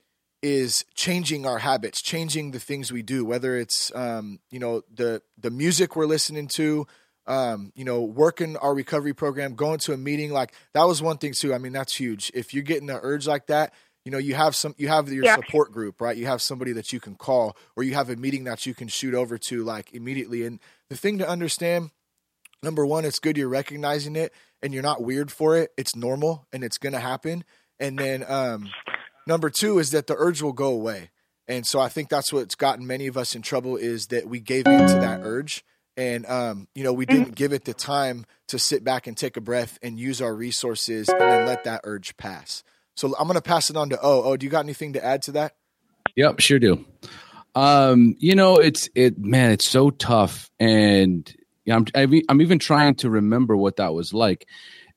[0.41, 5.21] is changing our habits, changing the things we do, whether it's um you know the
[5.37, 6.87] the music we're listening to.
[7.27, 11.17] Um, you know, working our recovery program, going to a meeting, like that was one
[11.17, 11.55] thing too.
[11.55, 12.31] I mean, that's huge.
[12.35, 13.73] If you're getting the urge like that,
[14.03, 15.35] you know you have some you have your Yeah.
[15.35, 18.43] support group right you have somebody that you can call or you have a meeting
[18.43, 21.89] that you can shoot over to like immediately and the thing to understand
[22.61, 24.31] number one it's good you're recognizing it
[24.65, 27.45] and you're not weird for it it's normal and it's going to happen.
[27.79, 28.71] And then um
[29.27, 31.11] number two is that the urge will go away.
[31.47, 34.39] And so i think that's what's gotten many of us in trouble is that we
[34.39, 35.63] gave in to that urge.
[35.95, 39.37] And um, you know we didn't give it the time to sit back and take
[39.37, 42.63] a breath and use our resources and then let that urge pass.
[42.97, 45.05] So i'm going to pass it on to oh oh do you got anything to
[45.05, 45.55] add to that?
[46.15, 46.85] Yep, sure do.
[47.53, 51.33] Um, you know, it's it man, it's so tough, and
[51.65, 51.85] yeah, I'm
[52.29, 54.47] I'm even trying to remember what that was like.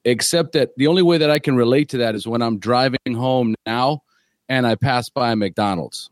[0.05, 3.15] Except that the only way that I can relate to that is when I'm driving
[3.15, 4.03] home now,
[4.49, 6.11] and I pass by a McDonald's.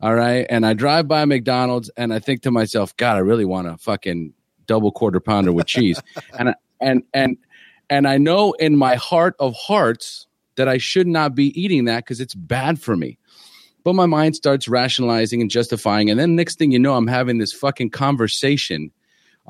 [0.00, 3.44] All right, and I drive by McDonald's, and I think to myself, God, I really
[3.44, 4.32] want a fucking
[4.66, 6.00] double quarter pounder with cheese,
[6.38, 7.36] and and and
[7.90, 10.26] and I know in my heart of hearts
[10.56, 13.18] that I should not be eating that because it's bad for me.
[13.82, 16.10] But my mind starts rationalizing and justifying.
[16.10, 18.90] And then next thing you know, I'm having this fucking conversation,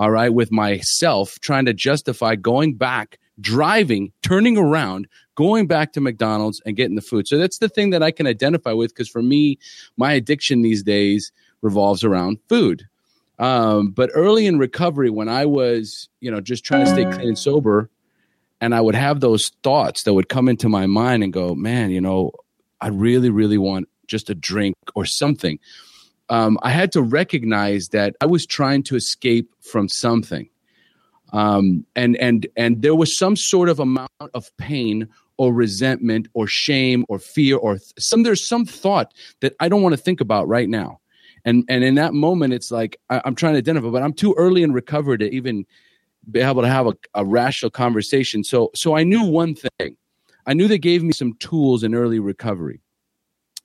[0.01, 6.01] all right, with myself, trying to justify going back, driving, turning around, going back to
[6.01, 7.29] McDonald's and getting the food.
[7.29, 9.59] So that's the thing that I can identify with because for me,
[9.99, 12.89] my addiction these days revolves around food.
[13.39, 17.29] Um, but early in recovery, when I was, you know, just trying to stay clean
[17.29, 17.91] and sober,
[18.59, 21.91] and I would have those thoughts that would come into my mind and go, man,
[21.91, 22.33] you know,
[22.81, 25.59] I really, really want just a drink or something.
[26.31, 30.49] Um, I had to recognize that I was trying to escape from something.
[31.33, 36.47] Um, and and and there was some sort of amount of pain or resentment or
[36.47, 40.21] shame or fear or th- some there's some thought that I don't want to think
[40.21, 41.01] about right now.
[41.45, 44.35] And and in that moment, it's like I, am trying to identify, but I'm too
[44.37, 45.67] early in recovery to even
[46.31, 48.45] be able to have a, a rational conversation.
[48.45, 49.97] So so I knew one thing.
[50.47, 52.81] I knew they gave me some tools in early recovery.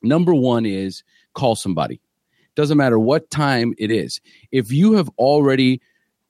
[0.01, 1.99] Number one is call somebody.
[2.55, 4.19] Doesn't matter what time it is.
[4.51, 5.81] If you have already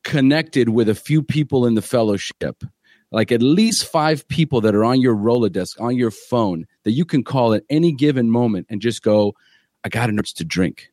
[0.03, 2.63] connected with a few people in the fellowship,
[3.11, 7.05] like at least five people that are on your Rolodex, on your phone, that you
[7.05, 9.33] can call at any given moment and just go,
[9.83, 10.89] I got an urge to drink.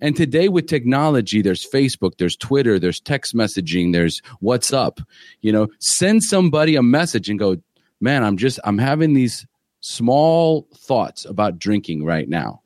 [0.00, 5.04] And today with technology, there's Facebook, there's Twitter, there's text messaging, there's WhatsApp.
[5.40, 7.56] You know, send somebody a message and go,
[8.00, 9.46] man, I'm just, I'm having these
[9.80, 12.62] small thoughts about drinking right now.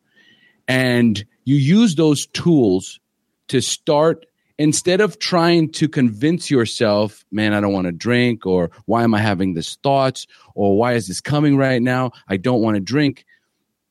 [0.66, 3.00] And you use those tools
[3.48, 4.26] to start
[4.58, 9.14] instead of trying to convince yourself, man, I don't want to drink, or why am
[9.14, 12.10] I having this thoughts, or why is this coming right now?
[12.28, 13.24] I don't want to drink.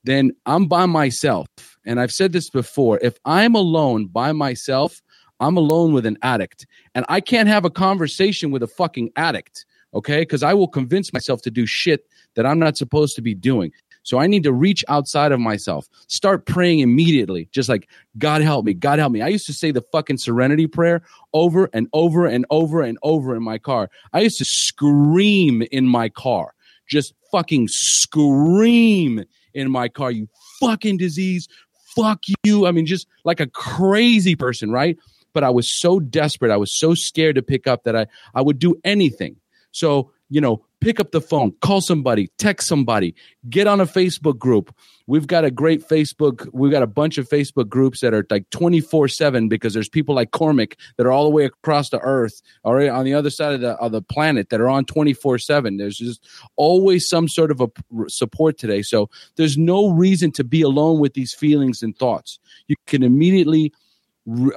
[0.04, 1.48] Then I'm by myself
[1.84, 5.02] and I've said this before if I'm alone by myself,
[5.40, 6.68] I'm alone with an addict.
[6.94, 9.66] And I can't have a conversation with a fucking addict,
[9.96, 10.20] okay?
[10.20, 13.72] Because I will convince myself to do shit that I'm not supposed to be doing.
[14.08, 15.90] So I need to reach outside of myself.
[16.08, 19.22] Start praying immediately, just like, God help me, God help me.
[19.22, 21.02] I used to say the fucking serenity prayer
[21.34, 23.90] over and over and over and over in my car.
[24.14, 26.54] I used to scream in my car,
[26.88, 30.30] just fucking scream in my car, you
[30.62, 31.50] fucking disease,
[31.94, 32.66] fuck you.
[32.66, 34.98] I mean, just like a crazy person, right?
[35.34, 36.50] But I was so desperate.
[36.50, 39.36] I was so scared to pick up that I, I would do anything.
[39.72, 43.16] So, you know, pick up the phone, call somebody, text somebody,
[43.50, 44.74] get on a Facebook group.
[45.08, 48.50] We've got a great Facebook, we've got a bunch of Facebook groups that are like
[48.50, 52.42] 24 7 because there's people like Cormac that are all the way across the earth
[52.64, 55.78] or on the other side of the, of the planet that are on 24 7.
[55.78, 57.68] There's just always some sort of a
[58.08, 58.82] support today.
[58.82, 62.40] So there's no reason to be alone with these feelings and thoughts.
[62.68, 63.72] You can immediately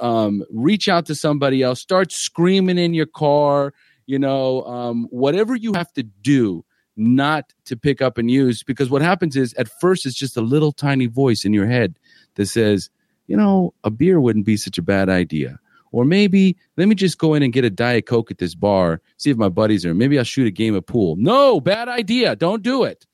[0.01, 3.73] um, reach out to somebody else, start screaming in your car
[4.05, 6.65] you know, um, whatever you have to do
[6.97, 10.41] not to pick up and use, because what happens is at first it's just a
[10.41, 11.97] little tiny voice in your head
[12.35, 12.89] that says,
[13.27, 15.59] you know, a beer wouldn't be such a bad idea.
[15.93, 19.01] Or maybe let me just go in and get a Diet Coke at this bar,
[19.17, 19.93] see if my buddies are.
[19.93, 21.15] Maybe I'll shoot a game of pool.
[21.17, 22.35] No, bad idea.
[22.35, 23.05] Don't do it.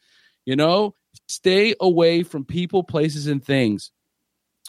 [0.45, 0.95] You know,
[1.27, 3.91] stay away from people, places, and things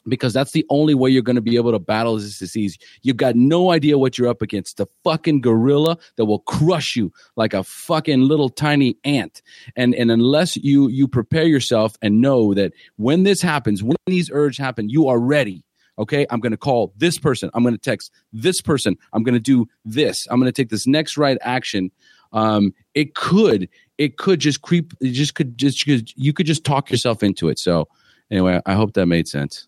[0.09, 2.79] because that's the only way you're going to be able to battle this disease.
[3.03, 4.77] You've got no idea what you're up against.
[4.77, 9.43] The fucking gorilla that will crush you like a fucking little tiny ant.
[9.77, 14.31] And and unless you you prepare yourself and know that when this happens, when these
[14.33, 15.65] urges happen, you are ready.
[15.99, 17.51] Okay, I'm going to call this person.
[17.55, 18.97] I'm going to text this person.
[19.13, 20.29] I'm going to do this.
[20.31, 21.91] I'm going to take this next right action.
[22.33, 24.93] Um, it could it could just creep.
[25.01, 27.59] It just could just you could just talk yourself into it.
[27.59, 27.89] So
[28.31, 29.68] anyway, I hope that made sense.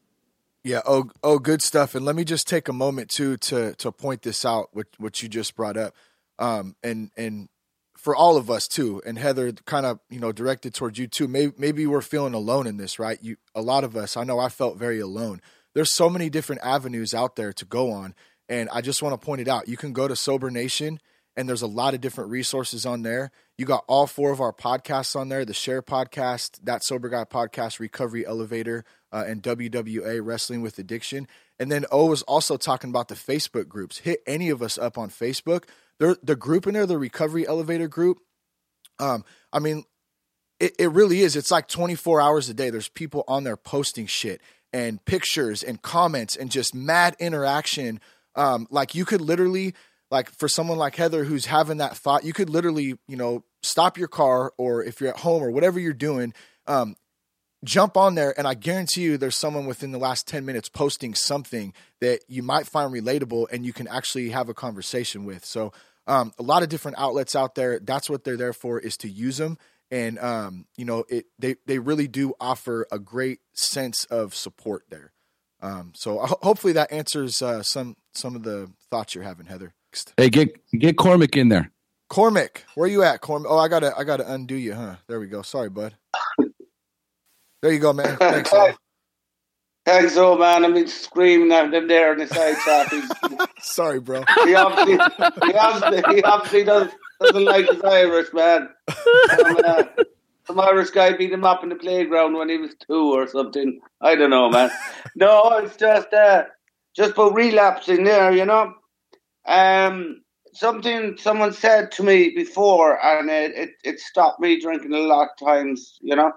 [0.63, 0.81] Yeah.
[0.87, 1.95] Oh, oh, good stuff.
[1.95, 5.23] And let me just take a moment too to to point this out, what what
[5.23, 5.95] you just brought up,
[6.39, 7.49] um, and and
[7.97, 9.01] for all of us too.
[9.07, 11.29] And Heather, kind of you know directed towards you too.
[11.29, 13.19] Maybe maybe we're feeling alone in this, right?
[13.23, 14.17] You, a lot of us.
[14.17, 15.41] I know I felt very alone.
[15.75, 18.15] There's so many different avenues out there to go on,
[18.49, 19.69] and I just want to point it out.
[19.69, 21.01] You can go to Sober Nation
[21.41, 23.31] and there's a lot of different resources on there.
[23.57, 27.25] You got all four of our podcasts on there: the Share Podcast, That Sober Guy
[27.25, 31.27] Podcast, Recovery Elevator, uh, and WWA Wrestling with Addiction.
[31.59, 33.99] And then O was also talking about the Facebook groups.
[33.99, 35.65] Hit any of us up on Facebook.
[35.99, 38.19] They're, the group in there, the Recovery Elevator group.
[38.99, 39.85] Um, I mean,
[40.59, 41.37] it, it really is.
[41.37, 42.69] It's like 24 hours a day.
[42.69, 44.43] There's people on there posting shit
[44.75, 47.99] and pictures and comments and just mad interaction.
[48.35, 49.75] Um, like you could literally
[50.11, 53.97] like for someone like Heather who's having that thought, you could literally, you know, stop
[53.97, 56.35] your car or if you're at home or whatever you're doing,
[56.67, 56.97] um,
[57.65, 61.15] jump on there and I guarantee you there's someone within the last 10 minutes posting
[61.15, 65.45] something that you might find relatable and you can actually have a conversation with.
[65.45, 65.73] So,
[66.07, 67.79] um, a lot of different outlets out there.
[67.79, 69.59] That's what they're there for is to use them.
[69.93, 74.85] And, um, you know, it, they, they really do offer a great sense of support
[74.89, 75.13] there.
[75.61, 79.75] Um, so hopefully that answers, uh, some, some of the thoughts you're having, Heather.
[80.17, 81.71] Hey, get get Cormac in there.
[82.09, 83.51] Cormac, where you at, Cormac?
[83.51, 84.97] Oh, I gotta I gotta undo you, huh?
[85.07, 85.43] There we go.
[85.43, 85.95] Sorry, bud.
[87.63, 88.17] There you go, man.
[88.17, 88.53] Thanks.
[89.87, 90.65] Thanks, old man.
[90.65, 93.49] I've been screaming at them there in the side chat.
[93.61, 94.23] Sorry, bro.
[94.45, 98.69] He obviously, he obviously, he obviously does, doesn't like his Irish, man.
[98.89, 99.83] Um, uh,
[100.47, 103.81] some Irish guy beat him up in the playground when he was two or something.
[104.01, 104.71] I don't know, man.
[105.17, 106.45] no, it's just uh,
[106.95, 108.75] just about relapsing there, you know.
[109.51, 110.23] Um,
[110.53, 115.31] something someone said to me before, and it, it, it stopped me drinking a lot
[115.31, 116.33] of times, you know.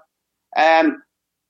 [0.56, 1.02] Um,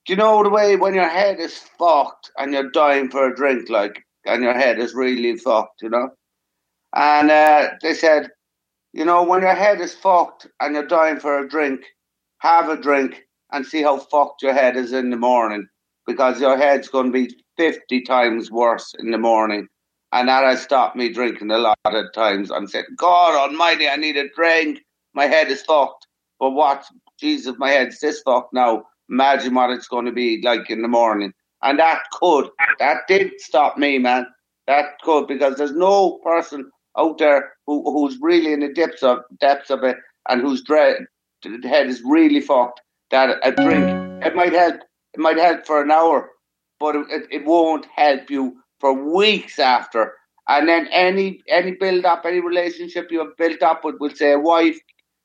[0.06, 3.34] do you know the way when your head is fucked and you're dying for a
[3.34, 6.10] drink, like, and your head is really fucked, you know?
[6.94, 8.28] And uh, they said,
[8.92, 11.80] you know, when your head is fucked and you're dying for a drink,
[12.38, 15.66] have a drink and see how fucked your head is in the morning
[16.06, 19.66] because your head's going to be 50 times worse in the morning.
[20.14, 22.52] And that has stopped me drinking a lot of times.
[22.52, 24.78] I'm saying, God almighty, I need a drink.
[25.12, 26.06] My head is fucked.
[26.38, 26.84] But what?
[27.18, 28.84] Jesus, my head's this fucked now.
[29.10, 31.32] Imagine what it's going to be like in the morning.
[31.62, 32.48] And that could,
[32.78, 34.24] that did stop me, man.
[34.68, 39.18] That could, because there's no person out there who, who's really in the depths of
[39.40, 39.96] depths of it
[40.28, 41.06] and whose dread,
[41.64, 42.80] head is really fucked.
[43.10, 44.76] That a drink it might help.
[45.12, 46.30] It might help for an hour,
[46.78, 50.14] but it, it won't help you for weeks after.
[50.48, 54.32] And then any any build up, any relationship you have built up with, with say
[54.32, 54.78] a wife,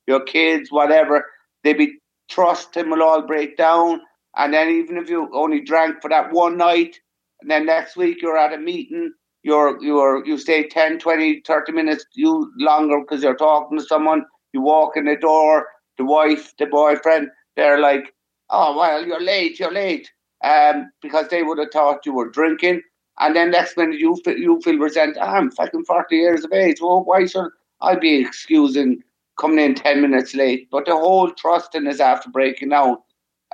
[0.08, 1.26] your kids, whatever,
[1.64, 1.94] they be
[2.30, 4.02] trust him will all break down.
[4.38, 7.00] And then even if you only drank for that one night,
[7.42, 9.12] and then next week you're at a meeting,
[9.44, 14.26] you're you're you stay 10, 20, 30 minutes you longer because you're talking to someone,
[14.54, 18.14] you walk in the door, the wife, the boyfriend, they're like,
[18.50, 20.10] Oh well, you're late, you're late.
[20.44, 22.82] Um, because they would have thought you were drinking.
[23.20, 25.18] And then next minute you feel, you feel resent.
[25.22, 26.78] I'm fucking 40 years of age.
[26.82, 27.50] Well, why should
[27.82, 29.04] I be excusing
[29.38, 30.70] coming in 10 minutes late?
[30.72, 33.04] But the whole trusting is after breaking out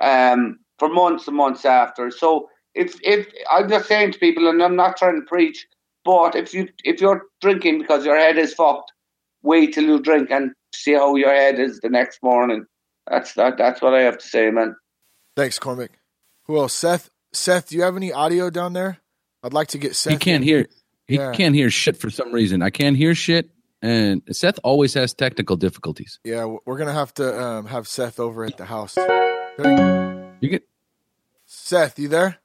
[0.00, 2.10] um, for months and months after.
[2.10, 5.66] So if if I'm just saying to people, and I'm not trying to preach,
[6.04, 8.92] but if you if you're drinking because your head is fucked,
[9.42, 12.66] wait till you drink and see how your head is the next morning.
[13.08, 13.56] That's that.
[13.56, 14.76] That's what I have to say, man.
[15.36, 15.98] Thanks, Cormac.
[16.44, 16.74] Who else?
[16.74, 17.10] Seth.
[17.32, 18.98] Seth, do you have any audio down there?
[19.46, 20.12] I'd like to get Seth.
[20.12, 20.48] He can't in.
[20.48, 20.66] hear.
[21.06, 21.30] He Yeah.
[21.32, 22.62] can't hear shit for some reason.
[22.62, 23.48] I can't hear shit,
[23.80, 26.18] and Seth always has technical difficulties.
[26.24, 28.96] Yeah, we're gonna have to um, have Seth over at the house.
[28.96, 30.48] You.
[30.50, 30.64] Get
[31.46, 32.38] Seth, you there?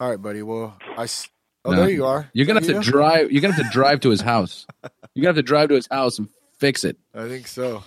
[0.00, 0.42] All right, buddy.
[0.42, 1.04] Well, I.
[1.04, 1.28] s-
[1.66, 1.78] Oh, No.
[1.78, 2.28] there you are.
[2.34, 2.74] you're gonna have You?
[2.82, 3.32] to drive.
[3.32, 4.66] You're gonna have to drive to his house.
[5.14, 6.28] You're gonna have to drive to his house and
[6.58, 6.98] fix it.
[7.14, 7.84] I think so.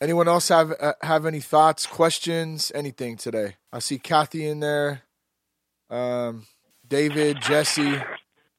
[0.00, 3.56] Anyone else have uh, have any thoughts, questions, anything today?
[3.72, 5.02] I see Kathy in there.
[5.92, 6.46] Um,
[6.88, 8.00] David, Jesse.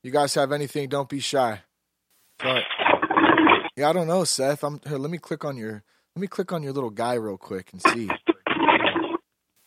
[0.03, 0.87] You guys have anything?
[0.87, 1.61] Don't be shy.
[2.43, 2.63] Right.
[3.75, 4.63] Yeah, I don't know, Seth.
[4.63, 4.99] I'm here.
[4.99, 5.83] Let me click on your.
[6.15, 8.07] Let me click on your little guy real quick and see.
[8.07, 8.17] Can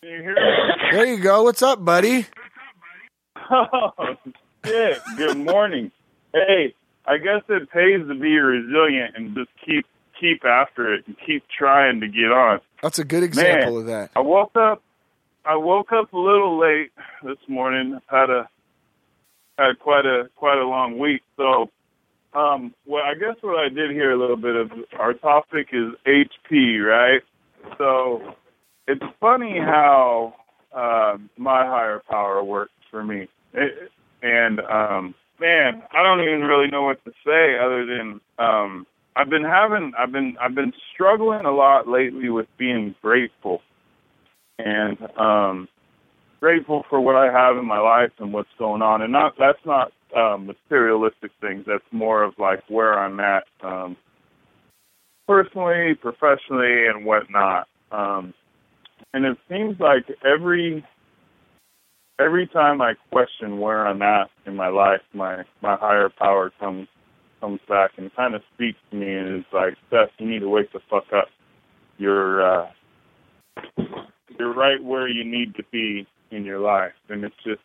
[0.02, 0.40] you hear me?
[0.92, 1.42] There you go.
[1.42, 2.26] What's up, buddy?
[3.50, 3.90] Oh,
[4.64, 5.00] shit.
[5.16, 5.90] Good morning.
[6.32, 9.86] Hey, I guess it pays to be resilient and just keep
[10.20, 12.60] keep after it and keep trying to get on.
[12.82, 14.10] That's a good example of that.
[14.14, 14.82] I woke up
[15.46, 16.90] I woke up a little late
[17.22, 18.00] this morning.
[18.08, 18.48] Had a
[19.56, 21.22] had quite a quite a long week.
[21.36, 21.70] So
[22.34, 25.92] um well I guess what I did hear a little bit of our topic is
[26.04, 27.22] HP, right?
[27.78, 28.34] So
[28.88, 30.34] it's funny how
[30.74, 33.28] uh, my higher power works for me.
[33.54, 33.92] It,
[34.22, 38.84] and um man, I don't even really know what to say other than um
[39.14, 43.62] I've been having I've been I've been struggling a lot lately with being grateful
[44.58, 45.68] and um
[46.40, 49.02] grateful for what I have in my life and what's going on.
[49.02, 51.64] And not that's not um materialistic things.
[51.66, 53.96] That's more of like where I'm at um
[55.26, 57.68] personally professionally and whatnot.
[57.90, 58.34] Um
[59.12, 60.84] and it seems like every
[62.18, 66.88] every time I question where I'm at in my life my my higher power comes
[67.40, 70.48] comes back and kind of speaks to me and is like, Seth, you need to
[70.48, 71.28] wake the fuck up.
[71.98, 72.68] You're uh,
[74.38, 77.60] you're right where you need to be in your life, and it's just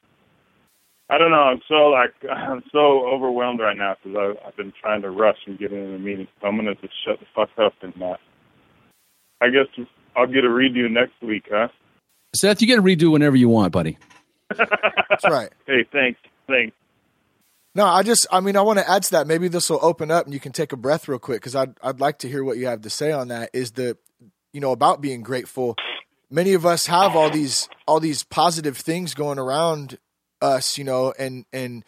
[1.09, 1.41] I don't know.
[1.41, 5.59] I'm so like I'm so overwhelmed right now because I've been trying to rush and
[5.59, 6.27] get into the meeting.
[6.39, 8.17] So I'm gonna just shut the fuck up and uh,
[9.41, 9.85] I guess
[10.15, 11.67] I'll get a redo next week, huh?
[12.35, 13.97] Seth, you get a redo whenever you want, buddy.
[14.49, 15.49] That's right.
[15.65, 16.75] Hey, thanks, thanks.
[17.73, 19.27] No, I just, I mean, I want to add to that.
[19.27, 21.73] Maybe this will open up and you can take a breath real quick because I'd,
[21.81, 23.51] I'd like to hear what you have to say on that.
[23.53, 23.97] Is the,
[24.51, 25.77] you know, about being grateful.
[26.31, 29.99] Many of us have all these, all these positive things going around
[30.41, 31.83] us, you know, and, and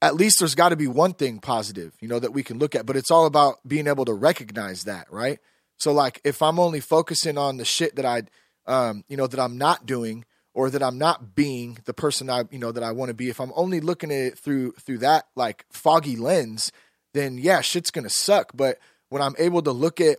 [0.00, 2.74] at least there's got to be one thing positive, you know, that we can look
[2.74, 5.40] at, but it's all about being able to recognize that, right?
[5.76, 8.22] So, like, if I'm only focusing on the shit that I,
[8.66, 10.24] um, you know, that I'm not doing,
[10.54, 13.28] or that I'm not being the person I you know that I want to be
[13.28, 16.72] if I'm only looking at it through through that like foggy lens
[17.12, 18.78] then yeah shit's going to suck but
[19.08, 20.18] when I'm able to look at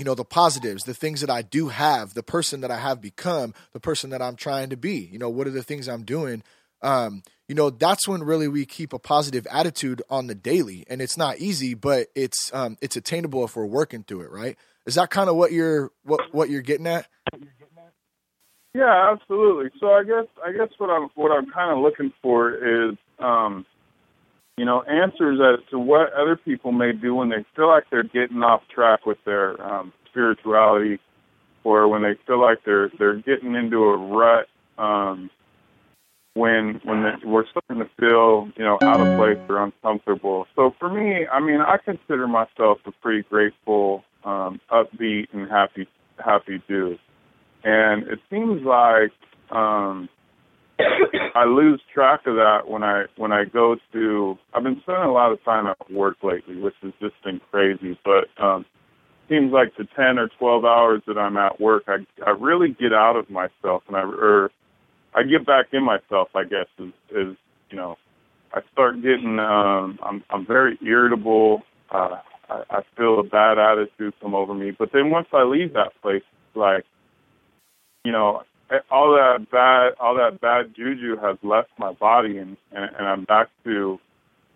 [0.00, 3.02] you know the positives the things that i do have the person that i have
[3.02, 6.04] become the person that i'm trying to be you know what are the things i'm
[6.04, 6.42] doing?
[6.80, 10.86] Um, you know that's when really we keep a positive attitude on the daily.
[10.88, 14.56] And it's not easy but it's um, it's attainable if we're working through it right?
[14.86, 17.06] Is that kind of what you're what what you're getting at?
[18.74, 19.70] Yeah absolutely.
[19.78, 23.66] So i guess i guess what i'm what i'm kind of looking for is um
[24.56, 28.02] you know, answers as to what other people may do when they feel like they're
[28.02, 30.98] getting off track with their um, spirituality,
[31.64, 34.48] or when they feel like they're they're getting into a rut.
[34.78, 35.30] Um,
[36.34, 40.46] when when the, we're starting to feel you know out of place or uncomfortable.
[40.54, 45.88] So for me, I mean, I consider myself a pretty grateful, um, upbeat, and happy
[46.24, 46.98] happy dude.
[47.64, 49.12] And it seems like
[49.50, 50.08] um,
[51.34, 54.38] I lose track of that when I when I go to.
[54.54, 57.98] I've been spending a lot of time at work lately, which has just been crazy.
[58.04, 58.64] But um,
[59.28, 62.92] seems like the ten or twelve hours that I'm at work, I I really get
[62.92, 64.50] out of myself, and I or
[65.14, 66.28] I get back in myself.
[66.34, 67.36] I guess is is
[67.70, 67.96] you know
[68.52, 71.62] I start getting um, I'm I'm very irritable.
[71.90, 72.18] Uh,
[72.48, 74.72] I, I feel a bad attitude come over me.
[74.76, 76.22] But then once I leave that place,
[76.54, 76.84] like
[78.04, 78.42] you know
[78.90, 83.24] all that bad all that bad juju has left my body and, and and I'm
[83.24, 83.98] back to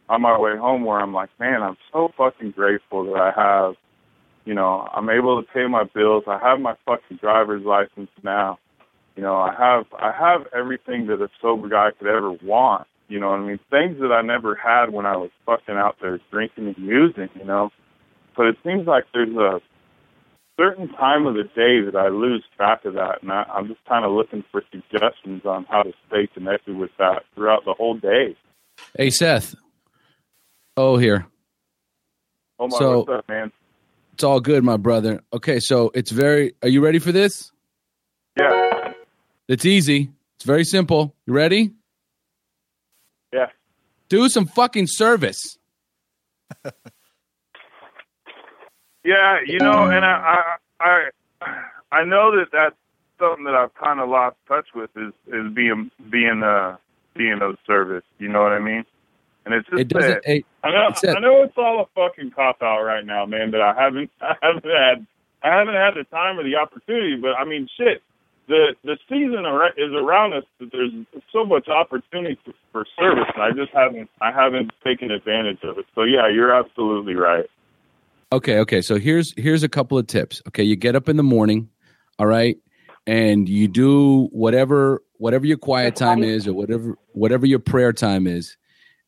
[0.09, 3.75] on my way home where I'm like, man, I'm so fucking grateful that I have
[4.45, 6.25] you know, I'm able to pay my bills.
[6.27, 8.59] I have my fucking driver's license now.
[9.17, 12.87] You know, I have I have everything that a sober guy could ever want.
[13.09, 13.61] You know what I mean?
[13.71, 17.45] Things that I never had when I was fucking out there drinking and using, you
[17.45, 17.71] know.
[18.37, 19.61] But it seems like there's a
[20.59, 23.85] certain time of the day that I lose track of that, and I, I'm just
[23.89, 27.95] kind of looking for suggestions on how to stay connected with that throughout the whole
[27.97, 28.37] day.
[28.97, 29.55] Hey, Seth.
[30.77, 31.27] Oh, here.
[32.59, 33.53] Oh my, So- what's up, man?
[34.15, 35.23] It's all good, my brother.
[35.33, 36.55] Okay, so it's very.
[36.63, 37.51] Are you ready for this?
[38.39, 38.93] Yeah,
[39.49, 40.13] It's easy.
[40.37, 41.17] It's very simple.
[41.27, 41.73] You ready?
[43.33, 43.47] yeah.
[44.09, 45.59] Do some fucking service.
[49.05, 51.09] Yeah, you know, and I, I,
[51.41, 52.77] I, I know that that's
[53.19, 56.77] something that I've kind of lost touch with is is being being uh
[57.15, 58.05] being of service.
[58.19, 58.85] You know what I mean?
[59.45, 60.11] And it's just It doesn't.
[60.11, 63.27] that Hey, I know it's I know it's all a fucking cop out right now,
[63.27, 63.51] man.
[63.51, 65.07] That I haven't I haven't had
[65.43, 67.17] I haven't had the time or the opportunity.
[67.21, 68.03] But I mean, shit.
[68.47, 69.45] The the season
[69.77, 70.45] is around us.
[70.61, 70.93] That there's
[71.33, 75.79] so much opportunity for, for service, and I just haven't I haven't taken advantage of
[75.79, 75.87] it.
[75.95, 77.47] So yeah, you're absolutely right.
[78.35, 78.83] Okay, okay.
[78.83, 80.43] So here's here's a couple of tips.
[80.49, 81.69] Okay, you get up in the morning,
[82.19, 82.57] all right,
[83.07, 88.27] and you do whatever whatever your quiet time is or whatever whatever your prayer time
[88.27, 88.57] is,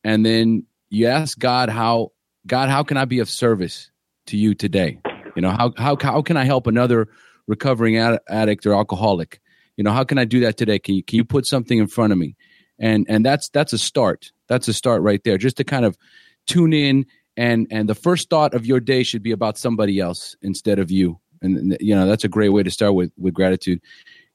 [0.01, 2.13] and then you ask God how
[2.47, 3.91] God how can I be of service
[4.27, 5.01] to you today?
[5.35, 7.09] You know how how how can I help another
[7.47, 9.41] recovering ad- addict or alcoholic?
[9.75, 10.79] You know how can I do that today?
[10.79, 12.37] Can you can you put something in front of me?
[12.79, 14.31] And and that's that's a start.
[14.47, 15.37] That's a start right there.
[15.37, 15.97] Just to kind of
[16.45, 17.05] tune in
[17.37, 20.91] and and the first thought of your day should be about somebody else instead of
[20.91, 21.19] you.
[21.41, 23.79] And you know that's a great way to start with with gratitude.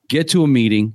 [0.09, 0.95] Get to a meeting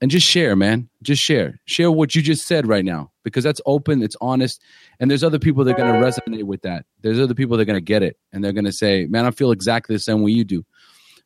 [0.00, 0.88] and just share man.
[1.02, 1.60] Just share.
[1.64, 4.62] Share what you just said right now because that's open it's honest
[5.00, 6.86] and there's other people that are going to resonate with that.
[7.02, 9.26] There's other people that are going to get it and they're going to say man
[9.26, 10.64] i feel exactly the same way you do.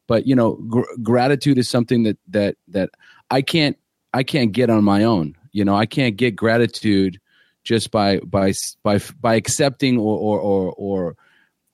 [0.09, 2.91] But you know gr- gratitude is something that that that
[3.31, 3.77] i can't
[4.15, 5.37] i can't get on my own.
[5.53, 7.21] You know i can't get gratitude
[7.65, 8.53] just by by
[8.83, 11.17] by by accepting or or or, or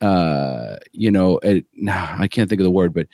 [0.01, 3.07] uh you know it, nah, i can't think of the word but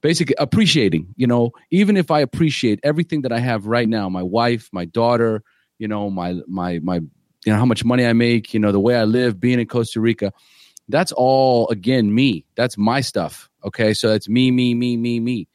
[0.00, 4.22] basically appreciating you know even if i appreciate everything that i have right now my
[4.22, 5.42] wife my daughter
[5.78, 8.80] you know my my my you know how much money i make you know the
[8.80, 10.32] way i live being in costa rica
[10.88, 12.44] that's all again me.
[12.56, 13.94] That's my stuff okay?
[13.94, 15.48] So that's me me me me me.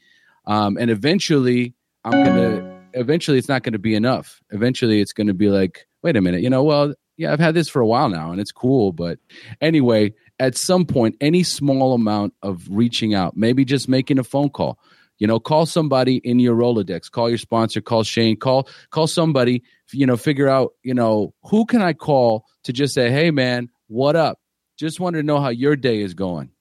[0.45, 1.73] Um and eventually
[2.03, 4.41] i'm gonna eventually it's not gonna be enough.
[4.49, 7.67] Eventually it's gonna be like wait a minute you know well yeah i've had this
[7.69, 9.19] for a while now and it's cool but
[9.61, 14.49] anyway at some point any small amount of reaching out maybe just making a phone
[14.49, 14.79] call
[15.17, 19.63] you know call somebody in your rolodex call your sponsor call shane call call somebody
[19.91, 23.69] you know figure out you know who can i call to just say hey man
[23.87, 24.39] what up?
[24.77, 26.51] Just wanted to know how your day is going.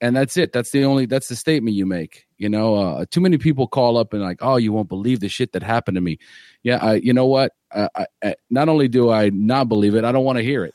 [0.00, 0.52] And that's it.
[0.52, 3.96] That's the only that's the statement you make you know uh, too many people call
[3.96, 6.18] up and like oh you won't believe the shit that happened to me.
[6.62, 7.52] Yeah I, you know what?
[7.72, 10.64] I, I, I, not only do i not believe it i don't want to hear
[10.64, 10.74] it.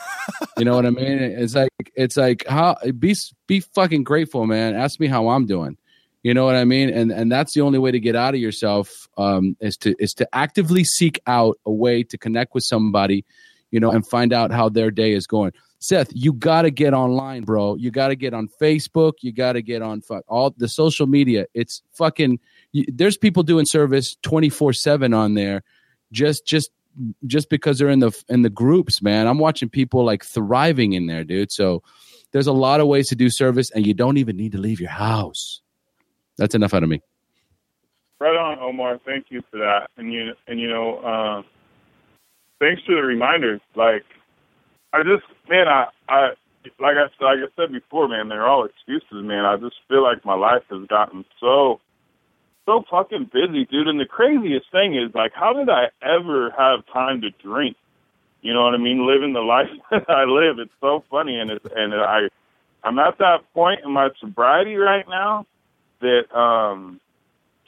[0.58, 1.20] You know what i mean?
[1.20, 3.16] It's like it's like how be
[3.48, 4.76] be fucking grateful man.
[4.76, 5.78] Ask me how i'm doing.
[6.24, 6.90] You know what i mean?
[6.90, 10.14] And and that's the only way to get out of yourself um is to is
[10.16, 13.26] to actively seek out a way to connect with somebody
[13.72, 15.52] you know and find out how their day is going
[15.82, 17.76] Seth, you got to get online, bro.
[17.76, 19.14] You got to get on Facebook.
[19.22, 21.48] You got to get on fuck all the social media.
[21.56, 22.40] It's fucking.
[22.74, 25.64] There's people doing service twenty four seven on there,
[26.12, 26.70] just just
[27.26, 29.28] just because they're in the in the groups, man.
[29.28, 31.52] I'm watching people like thriving in there, dude.
[31.52, 31.82] So
[32.32, 34.80] there's a lot of ways to do service, and you don't even need to leave
[34.80, 35.62] your house.
[36.38, 37.02] That's enough out of me.
[38.20, 39.00] Right on, Omar.
[39.04, 39.90] Thank you for that.
[39.98, 41.42] And you and you know, uh,
[42.60, 43.60] thanks for the reminder.
[43.76, 44.04] Like,
[44.94, 46.30] I just, man, I, I,
[46.80, 49.46] like I like I said before, man, they're all excuses, man.
[49.46, 51.80] I just feel like my life has gotten so,
[52.66, 53.88] so fucking busy, dude.
[53.88, 57.78] And the craziest thing is, like, how did I ever have time to drink?
[58.42, 59.08] You know what I mean?
[59.08, 60.60] Living the life that I live.
[60.60, 62.28] It's so funny, and it's and I,
[62.84, 65.46] I'm at that point in my sobriety right now
[66.02, 67.00] that um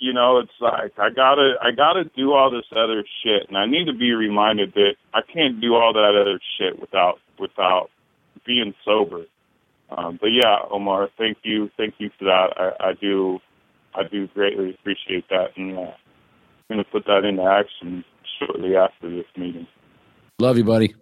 [0.04, 3.66] you know, it's like I gotta I gotta do all this other shit, and I
[3.66, 7.90] need to be reminded that I can't do all that other shit without without
[8.46, 9.24] being sober.
[9.90, 12.48] Um, but yeah, Omar, thank you, thank you for that.
[12.58, 13.40] I, I do
[13.96, 15.96] I do greatly appreciate that, and uh, I'm
[16.70, 18.04] gonna put that into action
[18.40, 19.68] shortly after this meeting.
[20.38, 20.96] Love you, buddy.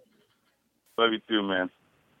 [0.96, 1.70] Love you too, man.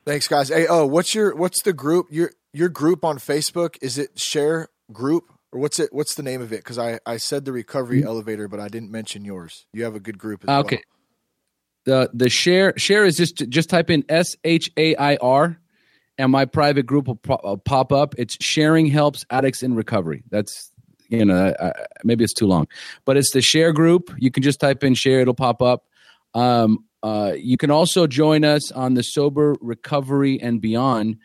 [0.04, 0.48] Thanks, guys.
[0.48, 2.08] Hey, oh, what's your what's the group?
[2.10, 5.30] Your your group on Facebook is it Share Group?
[5.52, 5.92] Or what's it?
[5.92, 6.58] What's the name of it?
[6.58, 8.08] Because I I said the recovery mm-hmm.
[8.08, 9.66] elevator, but I didn't mention yours.
[9.72, 10.48] You have a good group.
[10.48, 10.76] okay.
[10.76, 10.82] Well.
[11.84, 15.58] The the share share is just just type in S H A I R,
[16.16, 18.14] and my private group will uh, pop up.
[18.18, 20.22] It's sharing helps addicts in recovery.
[20.30, 20.70] That's
[21.08, 21.72] you know I,
[22.04, 22.68] maybe it's too long,
[23.04, 24.14] but it's the share group.
[24.16, 25.84] You can just type in share; it'll pop up.
[26.34, 31.16] Um, uh, you can also join us on the sober recovery and beyond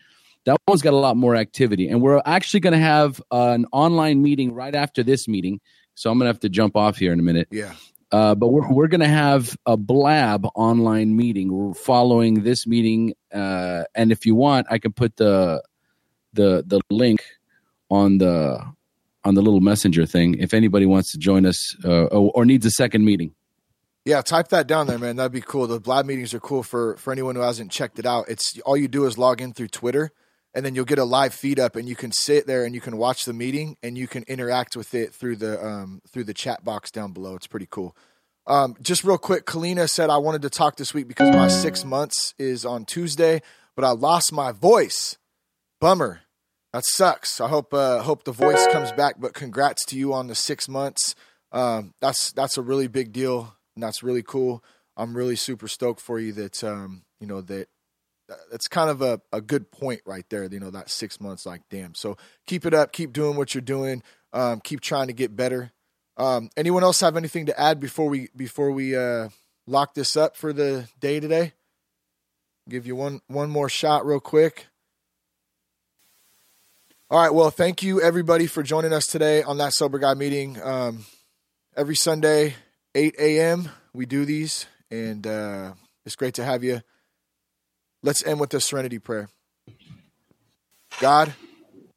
[0.48, 1.90] that one's got a lot more activity.
[1.90, 5.60] And we're actually going to have uh, an online meeting right after this meeting.
[5.94, 7.50] So I'm going to have to jump off here in a minute.
[7.52, 7.74] Yeah.
[8.14, 13.14] Uh, but we're, we're going to have a blab online meeting we're following this meeting.
[13.34, 15.62] Uh, and if you want, I can put the,
[16.32, 17.22] the, the link
[17.90, 18.64] on the,
[19.26, 20.36] on the little messenger thing.
[20.40, 23.36] If anybody wants to join us uh, or, or needs a second meeting.
[24.06, 25.18] Yeah, type that down there, man.
[25.18, 25.68] That'd be cool.
[25.68, 28.30] The blab meetings are cool for for anyone who hasn't checked it out.
[28.30, 30.14] It's all you do is log in through Twitter
[30.58, 32.82] and then you'll get a live feed up and you can sit there and you
[32.82, 36.34] can watch the meeting and you can interact with it through the um, through the
[36.34, 37.36] chat box down below.
[37.36, 37.96] It's pretty cool.
[38.48, 41.84] Um, just real quick kalina said i wanted to talk this week because my six
[41.84, 43.42] months is on tuesday
[43.76, 45.18] but i lost my voice.
[45.80, 46.22] Bummer.
[46.74, 47.40] That sucks.
[47.40, 50.68] I hope uh, hope the voice comes back but congrats to you on the six
[50.68, 51.14] months.
[51.52, 54.64] Um, that's that's a really big deal and that's really cool.
[54.96, 57.68] I'm really super stoked for you that um, you know that
[58.52, 60.46] that's kind of a, a good point right there.
[60.46, 61.96] You know, that six months, like, damn.
[61.96, 62.92] So keep it up.
[62.92, 64.04] Keep doing what you're doing.
[64.34, 65.72] Um, keep trying to get better.
[66.18, 69.30] Um, anyone else have anything to add before we before we uh,
[69.68, 71.54] lock this up for the day today?
[72.68, 74.68] Give you one one more shot real quick.
[77.10, 77.34] All right.
[77.34, 80.62] Well, thank you everybody for joining us today on that sober guy meeting.
[80.62, 81.06] Um,
[81.78, 82.56] every Sunday,
[82.96, 83.70] 8 a.m.
[83.94, 85.74] We do these, and uh,
[86.06, 86.82] it's great to have you.
[88.08, 89.28] Let's end with the serenity prayer.
[91.02, 91.34] God,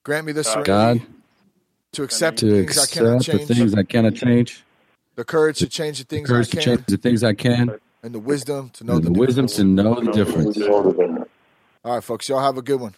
[0.02, 1.02] grant me the serenity God,
[1.92, 4.64] to accept to the things accept I cannot change, the things I cannot change,
[5.14, 7.32] the courage to change the things the courage I can, to change the things I
[7.34, 10.58] can, and the wisdom to know and the, the wisdom to know the difference.
[10.60, 12.96] All right, folks, y'all have a good one.